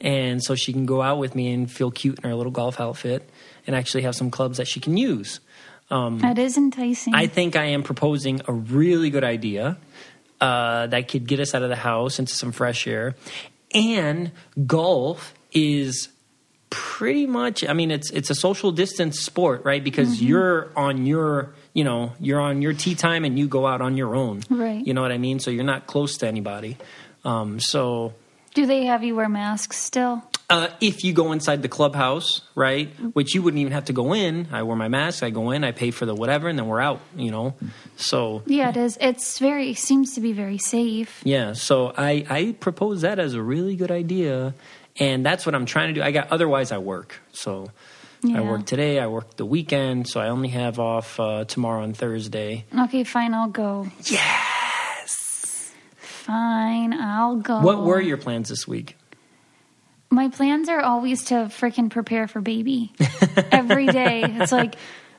And 0.00 0.42
so 0.42 0.54
she 0.54 0.72
can 0.72 0.86
go 0.86 1.02
out 1.02 1.18
with 1.18 1.34
me 1.34 1.52
and 1.52 1.70
feel 1.70 1.90
cute 1.90 2.18
in 2.18 2.28
her 2.28 2.34
little 2.34 2.52
golf 2.52 2.80
outfit 2.80 3.28
and 3.66 3.74
actually 3.74 4.02
have 4.02 4.14
some 4.14 4.30
clubs 4.30 4.58
that 4.58 4.68
she 4.68 4.80
can 4.80 4.96
use. 4.96 5.40
Um, 5.90 6.18
that 6.20 6.38
is 6.38 6.56
enticing. 6.56 7.14
I 7.14 7.26
think 7.26 7.56
I 7.56 7.66
am 7.66 7.82
proposing 7.82 8.40
a 8.48 8.52
really 8.52 9.10
good 9.10 9.24
idea 9.24 9.76
uh, 10.40 10.86
that 10.88 11.08
could 11.08 11.26
get 11.26 11.40
us 11.40 11.54
out 11.54 11.62
of 11.62 11.68
the 11.68 11.76
house 11.76 12.18
into 12.18 12.34
some 12.34 12.52
fresh 12.52 12.86
air. 12.86 13.14
And 13.72 14.32
golf 14.66 15.34
is 15.52 16.08
pretty 16.70 17.26
much 17.26 17.64
I 17.64 17.72
mean 17.72 17.92
it's 17.92 18.10
it's 18.10 18.30
a 18.30 18.34
social 18.34 18.72
distance 18.72 19.20
sport, 19.20 19.64
right? 19.64 19.82
Because 19.82 20.20
you're 20.22 20.70
on 20.76 21.06
your 21.06 21.54
you 21.72 21.84
know, 21.84 22.12
you're 22.20 22.40
on 22.40 22.62
your 22.62 22.72
tee 22.72 22.94
time 22.94 23.24
and 23.24 23.38
you 23.38 23.48
go 23.48 23.66
out 23.66 23.80
on 23.80 23.96
your 23.96 24.14
own. 24.14 24.42
Right. 24.48 24.84
You 24.86 24.94
know 24.94 25.02
what 25.02 25.12
I 25.12 25.18
mean? 25.18 25.40
So 25.40 25.50
you're 25.50 25.64
not 25.64 25.86
close 25.86 26.18
to 26.18 26.28
anybody. 26.28 26.76
Um, 27.24 27.58
so 27.60 28.14
Do 28.54 28.64
they 28.66 28.84
have 28.86 29.02
you 29.02 29.16
wear 29.16 29.28
masks 29.28 29.76
still? 29.76 30.22
Uh, 30.50 30.68
if 30.80 31.04
you 31.04 31.12
go 31.12 31.32
inside 31.32 31.62
the 31.62 31.68
clubhouse, 31.68 32.42
right, 32.54 32.88
which 33.14 33.34
you 33.34 33.42
wouldn't 33.42 33.60
even 33.60 33.72
have 33.72 33.86
to 33.86 33.92
go 33.94 34.12
in, 34.14 34.46
I 34.52 34.62
wear 34.62 34.76
my 34.76 34.88
mask, 34.88 35.22
I 35.22 35.30
go 35.30 35.50
in, 35.52 35.64
I 35.64 35.72
pay 35.72 35.90
for 35.90 36.04
the 36.06 36.14
whatever, 36.14 36.48
and 36.48 36.58
then 36.58 36.66
we're 36.66 36.80
out, 36.82 37.00
you 37.16 37.30
know. 37.30 37.54
So 37.96 38.42
Yeah, 38.46 38.68
it 38.68 38.76
is. 38.76 38.98
It's 39.00 39.38
very 39.38 39.74
seems 39.74 40.14
to 40.14 40.20
be 40.20 40.32
very 40.32 40.58
safe. 40.58 41.20
yeah, 41.24 41.54
so 41.54 41.94
I 41.96 42.26
I 42.28 42.56
propose 42.60 43.00
that 43.02 43.18
as 43.18 43.34
a 43.34 43.42
really 43.42 43.74
good 43.76 43.90
idea, 43.90 44.54
and 45.00 45.24
that's 45.24 45.46
what 45.46 45.54
I'm 45.54 45.66
trying 45.66 45.88
to 45.94 46.00
do. 46.00 46.02
I 46.02 46.10
got 46.12 46.30
otherwise 46.30 46.72
I 46.72 46.78
work, 46.78 47.20
so 47.32 47.70
Yeah. 48.22 48.38
I 48.38 48.40
work 48.42 48.64
today, 48.66 49.00
I 49.00 49.06
work 49.06 49.36
the 49.36 49.46
weekend, 49.46 50.08
so 50.08 50.20
I 50.20 50.28
only 50.28 50.48
have 50.50 50.78
off 50.78 51.18
uh, 51.20 51.44
tomorrow 51.44 51.82
and 51.82 51.96
Thursday. 51.96 52.64
Okay, 52.86 53.04
fine, 53.04 53.32
I'll 53.34 53.48
go. 53.52 53.86
Yes. 54.04 55.72
Fine, 55.98 56.92
I'll 56.94 57.36
go. 57.36 57.60
What 57.60 57.82
were 57.84 58.00
your 58.00 58.16
plans 58.16 58.48
this 58.48 58.66
week? 58.66 58.96
My 60.10 60.28
plans 60.28 60.68
are 60.68 60.80
always 60.80 61.24
to 61.24 61.34
freaking 61.46 61.90
prepare 61.90 62.28
for 62.28 62.40
baby. 62.40 62.92
Every 63.50 63.86
day. 63.86 64.22
It's 64.24 64.52
like, 64.52 64.76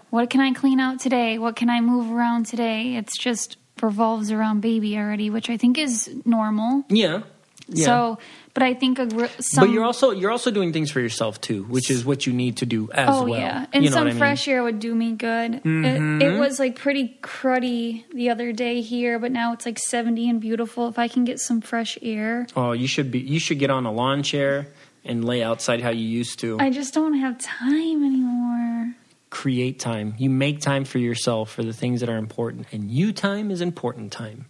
what 0.09 0.29
can 0.29 0.41
I 0.41 0.53
clean 0.53 0.79
out 0.79 0.99
today? 0.99 1.37
What 1.37 1.55
can 1.55 1.69
I 1.69 1.81
move 1.81 2.11
around 2.11 2.45
today? 2.45 2.95
It's 2.95 3.17
just 3.17 3.57
revolves 3.81 4.31
around 4.31 4.61
baby 4.61 4.97
already, 4.97 5.29
which 5.29 5.49
I 5.49 5.57
think 5.57 5.77
is 5.77 6.09
normal. 6.23 6.83
Yeah. 6.89 7.23
Yeah. 7.67 7.85
So, 7.85 8.19
but 8.53 8.61
I 8.63 8.73
think 8.75 8.99
a, 8.99 9.09
some. 9.41 9.65
but 9.65 9.73
you're 9.73 9.83
also 9.83 10.11
you're 10.11 10.31
also 10.31 10.51
doing 10.51 10.71
things 10.71 10.91
for 10.91 10.99
yourself 10.99 11.41
too, 11.41 11.63
which 11.63 11.89
is 11.89 12.05
what 12.05 12.27
you 12.27 12.33
need 12.33 12.57
to 12.57 12.65
do 12.65 12.89
as 12.91 13.09
Oh 13.11 13.23
well. 13.25 13.39
yeah, 13.39 13.65
and 13.73 13.83
you 13.83 13.89
know 13.89 13.95
some 13.95 14.03
what 14.05 14.09
I 14.09 14.13
mean? 14.13 14.19
fresh 14.19 14.47
air 14.47 14.61
would 14.63 14.79
do 14.79 14.93
me 14.93 15.13
good. 15.13 15.55
It, 15.55 15.63
mm-hmm. 15.63 16.21
it 16.21 16.39
was 16.39 16.59
like 16.59 16.75
pretty 16.75 17.17
cruddy 17.23 18.03
the 18.13 18.29
other 18.29 18.51
day 18.53 18.81
here, 18.81 19.17
but 19.17 19.31
now 19.31 19.51
it's 19.53 19.65
like 19.65 19.79
seventy 19.79 20.29
and 20.29 20.39
beautiful. 20.39 20.87
If 20.87 20.99
I 20.99 21.07
can 21.07 21.25
get 21.25 21.39
some 21.39 21.59
fresh 21.59 21.97
air, 22.01 22.45
Oh, 22.55 22.71
you 22.71 22.87
should 22.87 23.09
be. 23.11 23.19
You 23.19 23.39
should 23.39 23.57
get 23.59 23.71
on 23.71 23.85
a 23.85 23.91
lawn 23.91 24.21
chair 24.21 24.67
and 25.03 25.25
lay 25.25 25.41
outside 25.43 25.81
how 25.81 25.89
you 25.89 26.05
used 26.07 26.39
to. 26.39 26.57
I 26.59 26.69
just 26.69 26.93
don't 26.93 27.15
have 27.15 27.37
time 27.39 28.03
anymore. 28.03 28.93
Create 29.31 29.79
time. 29.79 30.13
You 30.17 30.29
make 30.29 30.61
time 30.61 30.85
for 30.85 30.97
yourself 30.99 31.51
for 31.51 31.63
the 31.63 31.73
things 31.73 31.99
that 31.99 32.09
are 32.09 32.17
important, 32.17 32.67
and 32.71 32.89
you 32.89 33.11
time 33.11 33.49
is 33.51 33.59
important 33.59 34.11
time. 34.11 34.45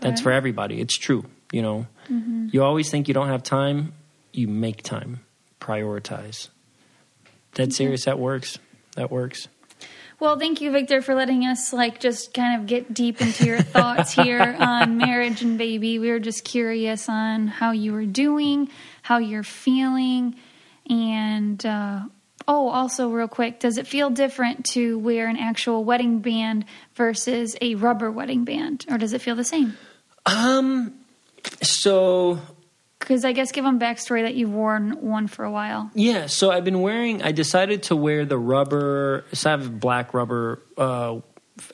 That's 0.00 0.20
for 0.20 0.32
everybody. 0.32 0.80
It's 0.80 0.98
true. 0.98 1.24
You 1.52 1.62
know, 1.62 1.86
Mm-hmm. 2.10 2.48
you 2.52 2.62
always 2.62 2.90
think 2.90 3.08
you 3.08 3.14
don't 3.14 3.28
have 3.28 3.42
time. 3.42 3.92
You 4.32 4.48
make 4.48 4.82
time. 4.82 5.20
Prioritize. 5.60 6.48
Dead 7.54 7.72
serious. 7.72 8.06
That 8.06 8.18
works. 8.18 8.58
That 8.96 9.10
works. 9.10 9.48
Well, 10.22 10.38
thank 10.38 10.60
you, 10.60 10.70
Victor, 10.70 11.02
for 11.02 11.16
letting 11.16 11.44
us 11.44 11.72
like 11.72 11.98
just 11.98 12.32
kind 12.32 12.60
of 12.60 12.68
get 12.68 12.94
deep 12.94 13.20
into 13.20 13.44
your 13.44 13.60
thoughts 13.60 14.12
here 14.22 14.56
on 14.58 14.96
marriage 14.96 15.42
and 15.42 15.58
baby. 15.58 15.98
We 15.98 16.10
were 16.10 16.20
just 16.20 16.44
curious 16.44 17.08
on 17.08 17.48
how 17.48 17.72
you 17.72 17.92
were 17.92 18.06
doing, 18.06 18.68
how 19.02 19.18
you're 19.18 19.42
feeling, 19.42 20.36
and 20.88 21.66
uh, 21.66 22.02
oh, 22.46 22.68
also 22.68 23.08
real 23.10 23.26
quick, 23.26 23.58
does 23.58 23.78
it 23.78 23.88
feel 23.88 24.10
different 24.10 24.64
to 24.66 24.96
wear 24.98 25.26
an 25.26 25.36
actual 25.36 25.82
wedding 25.84 26.20
band 26.20 26.66
versus 26.94 27.56
a 27.60 27.74
rubber 27.74 28.10
wedding 28.10 28.44
band, 28.44 28.86
or 28.88 28.98
does 28.98 29.12
it 29.12 29.20
feel 29.22 29.34
the 29.34 29.44
same? 29.44 29.76
Um. 30.24 30.94
So 31.62 32.38
Because 32.98 33.24
I 33.24 33.32
guess 33.32 33.52
give 33.52 33.64
them 33.64 33.78
backstory 33.80 34.22
that 34.22 34.34
you've 34.34 34.52
worn 34.52 34.92
one 35.00 35.26
for 35.26 35.44
a 35.44 35.50
while. 35.50 35.90
Yeah, 35.94 36.26
so 36.26 36.50
I've 36.50 36.64
been 36.64 36.80
wearing. 36.80 37.22
I 37.22 37.32
decided 37.32 37.84
to 37.84 37.96
wear 37.96 38.24
the 38.24 38.38
rubber. 38.38 39.24
So 39.32 39.50
I 39.50 39.52
have 39.52 39.80
black 39.80 40.14
rubber. 40.14 40.60
Uh, 40.76 41.20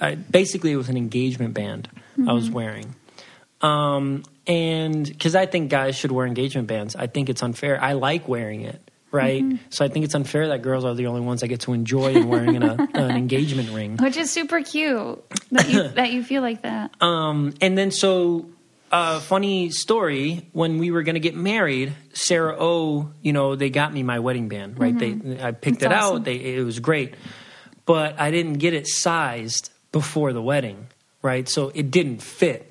I, 0.01 0.15
basically, 0.17 0.73
it 0.73 0.77
was 0.77 0.89
an 0.89 0.97
engagement 0.97 1.55
band 1.55 1.89
I 2.27 2.33
was 2.33 2.51
wearing, 2.51 2.97
um, 3.61 4.25
and 4.47 5.07
because 5.07 5.35
I 5.37 5.47
think 5.47 5.71
guys 5.71 5.97
should 5.97 6.11
wear 6.11 6.27
engagement 6.27 6.67
bands. 6.67 6.97
I 6.97 7.07
think 7.07 7.29
it's 7.29 7.43
unfair. 7.43 7.83
I 7.83 7.93
like 7.93 8.27
wearing 8.27 8.63
it, 8.63 8.81
right? 9.13 9.45
So 9.71 9.85
I 9.85 9.89
think 9.89 10.05
it's 10.05 10.15
unfair 10.15 10.49
that 10.49 10.63
girls 10.63 10.85
are 10.85 10.95
the 10.95 11.07
only 11.07 11.21
ones 11.21 11.43
that 11.43 11.49
get 11.49 11.61
to 11.61 11.73
enjoy 11.75 12.25
wearing 12.25 12.57
an, 12.57 12.63
a, 12.65 12.89
an 12.95 13.17
engagement 13.17 13.71
ring. 13.71 13.97
Which 13.99 14.17
is 14.17 14.31
super 14.31 14.63
cute 14.63 15.25
that 15.53 15.69
you 15.69 15.89
that 15.89 16.11
you 16.13 16.25
feel 16.25 16.43
like 16.43 16.63
that. 16.63 16.91
Um, 17.01 17.55
and 17.61 17.79
then 17.79 17.91
so 17.93 18.51
uh, 18.91 19.21
funny 19.21 19.71
story 19.71 20.49
when 20.53 20.79
we 20.79 20.91
were 20.91 21.03
going 21.03 21.15
to 21.15 21.21
get 21.21 21.35
married 21.35 21.93
sarah 22.13 22.57
o 22.59 23.11
you 23.23 23.33
know 23.33 23.55
they 23.57 23.71
got 23.71 23.93
me 23.93 24.03
my 24.03 24.19
wedding 24.19 24.49
band 24.49 24.79
right 24.79 24.99
they 24.99 25.13
i 25.43 25.53
picked 25.53 25.81
That's 25.81 25.93
it 25.93 25.97
awesome. 25.97 26.17
out 26.17 26.25
they 26.25 26.37
it 26.57 26.65
was 26.65 26.81
great 26.81 27.15
but 27.87 28.19
i 28.19 28.31
didn't 28.31 28.55
get 28.55 28.75
it 28.75 28.87
sized 28.87 29.71
before 29.93 30.33
the 30.33 30.43
wedding 30.43 30.87
right 31.23 31.49
so 31.49 31.71
it 31.75 31.91
didn't 31.91 32.23
fit 32.23 32.65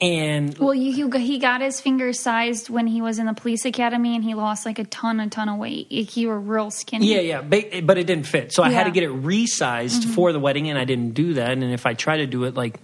And 0.00 0.58
Well, 0.58 0.74
you, 0.74 0.92
he, 0.92 1.24
he 1.24 1.38
got 1.38 1.60
his 1.60 1.80
fingers 1.80 2.18
sized 2.20 2.68
when 2.68 2.86
he 2.88 3.00
was 3.00 3.18
in 3.20 3.26
the 3.26 3.32
police 3.32 3.64
academy, 3.64 4.16
and 4.16 4.24
he 4.24 4.34
lost 4.34 4.66
like 4.66 4.80
a 4.80 4.84
ton, 4.84 5.20
a 5.20 5.28
ton 5.30 5.48
of 5.48 5.56
weight. 5.56 5.86
He 5.90 6.26
were 6.26 6.38
real 6.38 6.70
skinny. 6.72 7.14
Yeah, 7.14 7.20
yeah, 7.20 7.40
ba- 7.42 7.80
but 7.80 7.96
it 7.96 8.06
didn't 8.06 8.26
fit. 8.26 8.52
So 8.52 8.62
I 8.64 8.70
had 8.70 8.84
to 8.84 8.90
get 8.90 9.04
it 9.04 9.10
resized 9.10 10.04
for 10.14 10.32
the 10.32 10.40
wedding, 10.40 10.68
and 10.68 10.76
I 10.76 10.84
didn't 10.84 11.12
do 11.14 11.34
that. 11.34 11.52
And 11.52 11.62
if 11.62 11.86
I 11.86 11.94
try 11.94 12.18
to 12.18 12.26
do 12.26 12.42
it, 12.44 12.54
like 12.56 12.80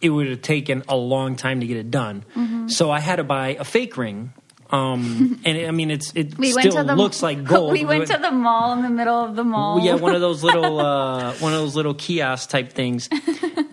it 0.00 0.10
would 0.10 0.28
have 0.28 0.42
taken 0.42 0.82
a 0.88 0.96
long 0.96 1.36
time 1.36 1.60
to 1.60 1.66
get 1.66 1.76
it 1.76 1.90
done. 1.90 2.24
So 2.68 2.90
I 2.90 3.00
had 3.00 3.16
to 3.16 3.24
buy 3.24 3.56
a 3.58 3.64
fake 3.64 3.96
ring. 3.96 4.32
Um, 4.68 5.40
and 5.44 5.56
it, 5.56 5.68
I 5.68 5.70
mean, 5.70 5.92
it's 5.92 6.12
it 6.14 6.36
We 6.36 6.50
still 6.50 6.84
the 6.84 6.96
looks 6.96 7.22
like 7.22 7.44
gold. 7.54 7.72
We 7.72 7.84
went 7.84 8.08
to 8.08 8.18
the 8.18 8.32
mall 8.32 8.72
in 8.72 8.82
the 8.82 8.90
middle 8.90 9.24
of 9.24 9.36
the 9.36 9.44
mall. 9.44 9.80
yeah, 9.80 9.94
one 9.94 10.14
of 10.14 10.20
those 10.20 10.42
little 10.42 10.80
uh, 10.84 11.34
one 11.34 11.52
of 11.52 11.60
those 11.60 11.76
little 11.76 11.94
kiosk 11.94 12.50
type 12.50 12.72
things. 12.72 13.08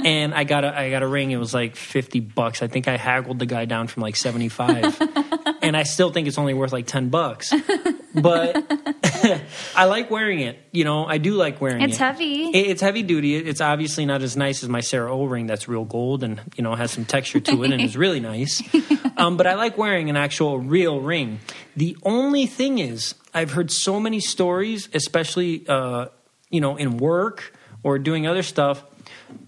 And 0.05 0.35
I 0.35 0.43
got 0.43 0.63
a 0.63 0.77
I 0.77 0.91
got 0.91 1.01
a 1.01 1.07
ring. 1.07 1.31
It 1.31 1.37
was 1.37 1.51
like 1.53 1.75
fifty 1.75 2.19
bucks. 2.19 2.61
I 2.61 2.67
think 2.67 2.87
I 2.87 2.97
haggled 2.97 3.39
the 3.39 3.47
guy 3.47 3.65
down 3.65 3.87
from 3.87 4.03
like 4.03 4.15
seventy 4.15 4.49
five, 4.49 4.95
and 5.63 5.75
I 5.75 5.83
still 5.83 6.11
think 6.11 6.27
it's 6.27 6.37
only 6.37 6.53
worth 6.53 6.71
like 6.73 6.85
ten 6.85 7.09
bucks. 7.09 7.51
But 8.13 8.63
I 9.75 9.85
like 9.85 10.11
wearing 10.11 10.39
it. 10.41 10.59
You 10.71 10.83
know, 10.83 11.05
I 11.05 11.17
do 11.17 11.33
like 11.33 11.59
wearing 11.61 11.81
it. 11.81 11.89
It's 11.89 11.97
heavy. 11.97 12.45
It- 12.49 12.67
It's 12.73 12.81
heavy 12.81 13.01
duty. 13.03 13.35
It's 13.35 13.61
obviously 13.61 14.05
not 14.05 14.21
as 14.21 14.35
nice 14.37 14.61
as 14.63 14.69
my 14.69 14.81
Sarah 14.81 15.13
O 15.15 15.25
ring 15.25 15.47
that's 15.47 15.67
real 15.67 15.85
gold 15.85 16.23
and 16.23 16.39
you 16.55 16.63
know 16.63 16.75
has 16.75 16.91
some 16.91 17.05
texture 17.05 17.39
to 17.39 17.63
it 17.63 17.71
and 17.71 17.81
is 17.81 17.97
really 17.97 18.19
nice. 18.19 18.61
Um, 19.15 19.37
but 19.37 19.45
I 19.45 19.53
like 19.53 19.77
wearing 19.77 20.09
an 20.09 20.17
actual 20.17 20.57
real 20.57 20.99
ring. 20.99 21.39
The 21.77 21.95
only 22.01 22.47
thing 22.47 22.79
is, 22.79 23.13
I've 23.31 23.51
heard 23.51 23.69
so 23.71 23.99
many 23.99 24.19
stories, 24.19 24.89
especially 24.93 25.65
uh, 25.67 26.07
you 26.49 26.59
know 26.59 26.75
in 26.77 26.97
work 26.97 27.53
or 27.83 27.99
doing 27.99 28.25
other 28.25 28.41
stuff. 28.41 28.83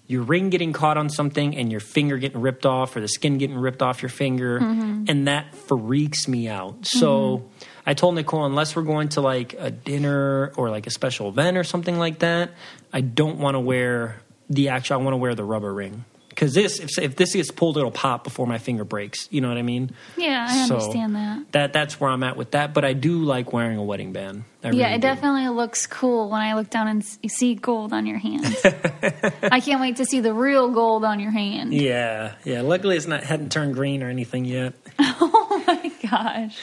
Your 0.08 0.22
ring 0.22 0.50
getting 0.50 0.72
caught 0.72 0.98
on 0.98 1.10
something 1.10 1.56
and 1.56 1.72
your 1.72 1.80
finger 1.80 2.18
getting 2.18 2.40
ripped 2.40 2.66
off, 2.66 2.96
or 2.96 3.02
the 3.02 3.08
skin 3.08 3.38
getting 3.38 3.58
ripped 3.58 3.82
off 3.82 4.02
your 4.02 4.10
finger, 4.10 4.60
mm-hmm. 4.60 5.06
and 5.08 5.28
that 5.28 5.56
freaks 5.56 6.28
me 6.28 6.48
out. 6.48 6.86
So 6.86 7.38
mm-hmm. 7.38 7.48
I 7.88 7.94
told 7.96 8.16
Nicole, 8.16 8.46
unless 8.46 8.76
we're 8.76 8.84
going 8.84 9.10
to 9.10 9.22
like 9.22 9.56
a 9.58 9.72
dinner 9.72 10.52
or 10.58 10.70
like 10.70 10.86
a 10.86 10.92
special 10.92 11.30
event 11.30 11.58
or 11.58 11.64
something 11.64 11.98
like 11.98 12.20
that, 12.20 12.52
I 12.94 13.02
don't 13.02 13.40
want 13.40 13.56
to 13.56 13.60
wear 13.60 14.22
the 14.50 14.70
actual. 14.70 15.00
I 15.00 15.04
want 15.04 15.14
to 15.14 15.18
wear 15.18 15.34
the 15.34 15.44
rubber 15.44 15.74
ring 15.74 16.06
because 16.30 16.54
this, 16.54 16.80
if, 16.80 17.00
if 17.00 17.16
this 17.16 17.34
gets 17.34 17.50
pulled, 17.50 17.78
it'll 17.78 17.92
pop 17.92 18.24
before 18.26 18.46
my 18.46 18.58
finger 18.58 18.84
breaks. 18.84 19.28
You 19.32 19.40
know 19.42 19.48
what 19.48 19.58
I 19.58 19.62
mean? 19.62 19.92
Yeah, 20.18 20.46
I 20.48 20.68
So, 20.68 20.76
understand 20.76 21.16
that. 21.16 21.52
That 21.54 21.74
that's 21.74 22.00
where 22.00 22.12
I'm 22.12 22.24
at 22.24 22.36
with 22.36 22.52
that. 22.52 22.74
But 22.74 22.84
I 22.84 22.94
do 22.94 23.24
like 23.24 23.54
wearing 23.54 23.78
a 23.78 23.84
wedding 23.84 24.12
band. 24.12 24.44
I 24.66 24.72
Yeah, 24.72 24.86
really 24.86 24.96
it 24.96 25.02
do. 25.02 25.08
definitely 25.08 25.48
looks 25.50 25.86
cool 25.88 26.30
when 26.30 26.42
I 26.42 26.56
look 26.56 26.70
down 26.70 26.88
and 26.88 27.06
see 27.32 27.56
gold 27.56 27.94
on 27.94 28.06
your 28.06 28.18
hands. 28.18 28.56
I 29.44 29.60
can't 29.60 29.80
wait 29.80 29.98
to 29.98 30.06
see 30.06 30.20
the 30.20 30.34
real 30.34 30.70
gold 30.72 31.04
on 31.06 31.20
your 31.20 31.32
hand. 31.32 31.74
Yeah, 31.74 32.34
yeah. 32.44 32.62
Luckily, 32.62 32.98
it's 32.98 33.08
not 33.08 33.24
hadn't 33.24 33.52
turned 33.52 33.76
green 33.76 34.02
or 34.04 34.10
anything 34.10 34.46
yet. 34.46 34.74
Oh 35.18 35.64
my 35.66 35.92
gosh. 36.10 36.58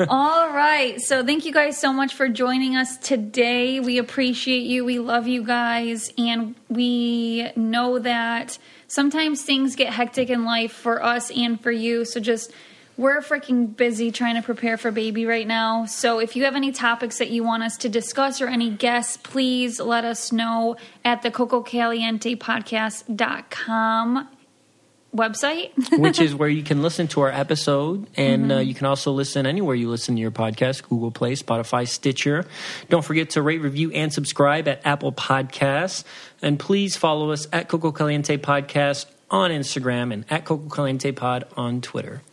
All 0.08 0.52
right. 0.52 1.00
So 1.00 1.24
thank 1.24 1.44
you 1.46 1.52
guys 1.52 1.80
so 1.80 1.92
much 1.92 2.14
for 2.14 2.28
joining 2.28 2.76
us 2.76 2.96
today. 2.98 3.80
We 3.80 3.96
appreciate 3.98 4.64
you. 4.64 4.84
We 4.84 4.98
love 4.98 5.26
you 5.26 5.42
guys. 5.42 6.12
And 6.18 6.54
we 6.68 7.50
know 7.56 7.98
that 8.00 8.58
sometimes 8.86 9.42
things 9.42 9.76
get 9.76 9.92
hectic 9.92 10.28
in 10.30 10.44
life 10.44 10.72
for 10.72 11.02
us 11.02 11.30
and 11.30 11.60
for 11.60 11.72
you. 11.72 12.04
So 12.04 12.20
just 12.20 12.52
we're 12.96 13.20
freaking 13.20 13.76
busy 13.76 14.10
trying 14.12 14.34
to 14.34 14.42
prepare 14.42 14.76
for 14.76 14.90
baby 14.90 15.24
right 15.26 15.46
now. 15.46 15.86
So 15.86 16.18
if 16.18 16.34
you 16.36 16.44
have 16.44 16.56
any 16.56 16.72
topics 16.72 17.18
that 17.18 17.30
you 17.30 17.44
want 17.44 17.62
us 17.62 17.76
to 17.78 17.88
discuss 17.88 18.40
or 18.40 18.48
any 18.48 18.70
guests, 18.70 19.16
please 19.16 19.78
let 19.80 20.04
us 20.04 20.32
know 20.32 20.76
at 21.04 21.22
the 21.22 21.30
cococalientepodcast.com 21.30 24.28
website. 25.14 25.70
which 25.98 26.20
is 26.20 26.34
where 26.34 26.48
you 26.48 26.62
can 26.62 26.82
listen 26.82 27.08
to 27.08 27.22
our 27.22 27.30
episode. 27.30 28.06
And 28.16 28.52
uh, 28.52 28.58
you 28.58 28.74
can 28.74 28.86
also 28.86 29.12
listen 29.12 29.46
anywhere 29.46 29.74
you 29.74 29.90
listen 29.90 30.16
to 30.16 30.20
your 30.20 30.30
podcast 30.30 30.88
Google 30.88 31.10
Play, 31.10 31.34
Spotify, 31.34 31.88
Stitcher. 31.88 32.46
Don't 32.88 33.04
forget 33.04 33.30
to 33.30 33.42
rate, 33.42 33.60
review, 33.60 33.90
and 33.92 34.12
subscribe 34.12 34.68
at 34.68 34.80
Apple 34.84 35.12
Podcasts. 35.12 36.04
And 36.42 36.58
please 36.58 36.96
follow 36.96 37.30
us 37.30 37.46
at 37.52 37.68
Coco 37.68 37.92
Caliente 37.92 38.36
Podcast 38.36 39.06
on 39.30 39.50
Instagram 39.50 40.12
and 40.12 40.24
at 40.30 40.44
Coco 40.44 40.68
Caliente 40.68 41.12
Pod 41.12 41.44
on 41.56 41.80
Twitter. 41.80 42.22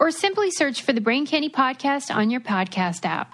Or 0.00 0.10
simply 0.10 0.50
search 0.50 0.82
for 0.82 0.92
the 0.92 1.00
Brain 1.00 1.26
Candy 1.26 1.48
Podcast 1.48 2.14
on 2.14 2.30
your 2.30 2.40
podcast 2.40 3.04
app. 3.04 3.32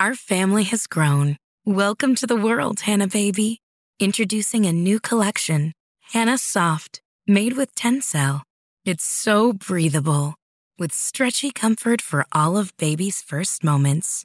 Our 0.00 0.14
family 0.14 0.62
has 0.64 0.86
grown. 0.86 1.36
Welcome 1.66 2.14
to 2.14 2.26
the 2.26 2.36
world, 2.36 2.80
Hanna 2.80 3.08
Baby. 3.08 3.60
Introducing 3.98 4.64
a 4.64 4.72
new 4.72 5.00
collection, 5.00 5.72
Hanna 6.12 6.38
Soft, 6.38 7.02
made 7.26 7.54
with 7.54 7.74
Tencel. 7.74 8.42
It's 8.84 9.04
so 9.04 9.52
breathable, 9.52 10.36
with 10.78 10.92
stretchy 10.92 11.50
comfort 11.50 12.00
for 12.00 12.24
all 12.32 12.56
of 12.56 12.76
baby's 12.78 13.20
first 13.20 13.64
moments. 13.64 14.24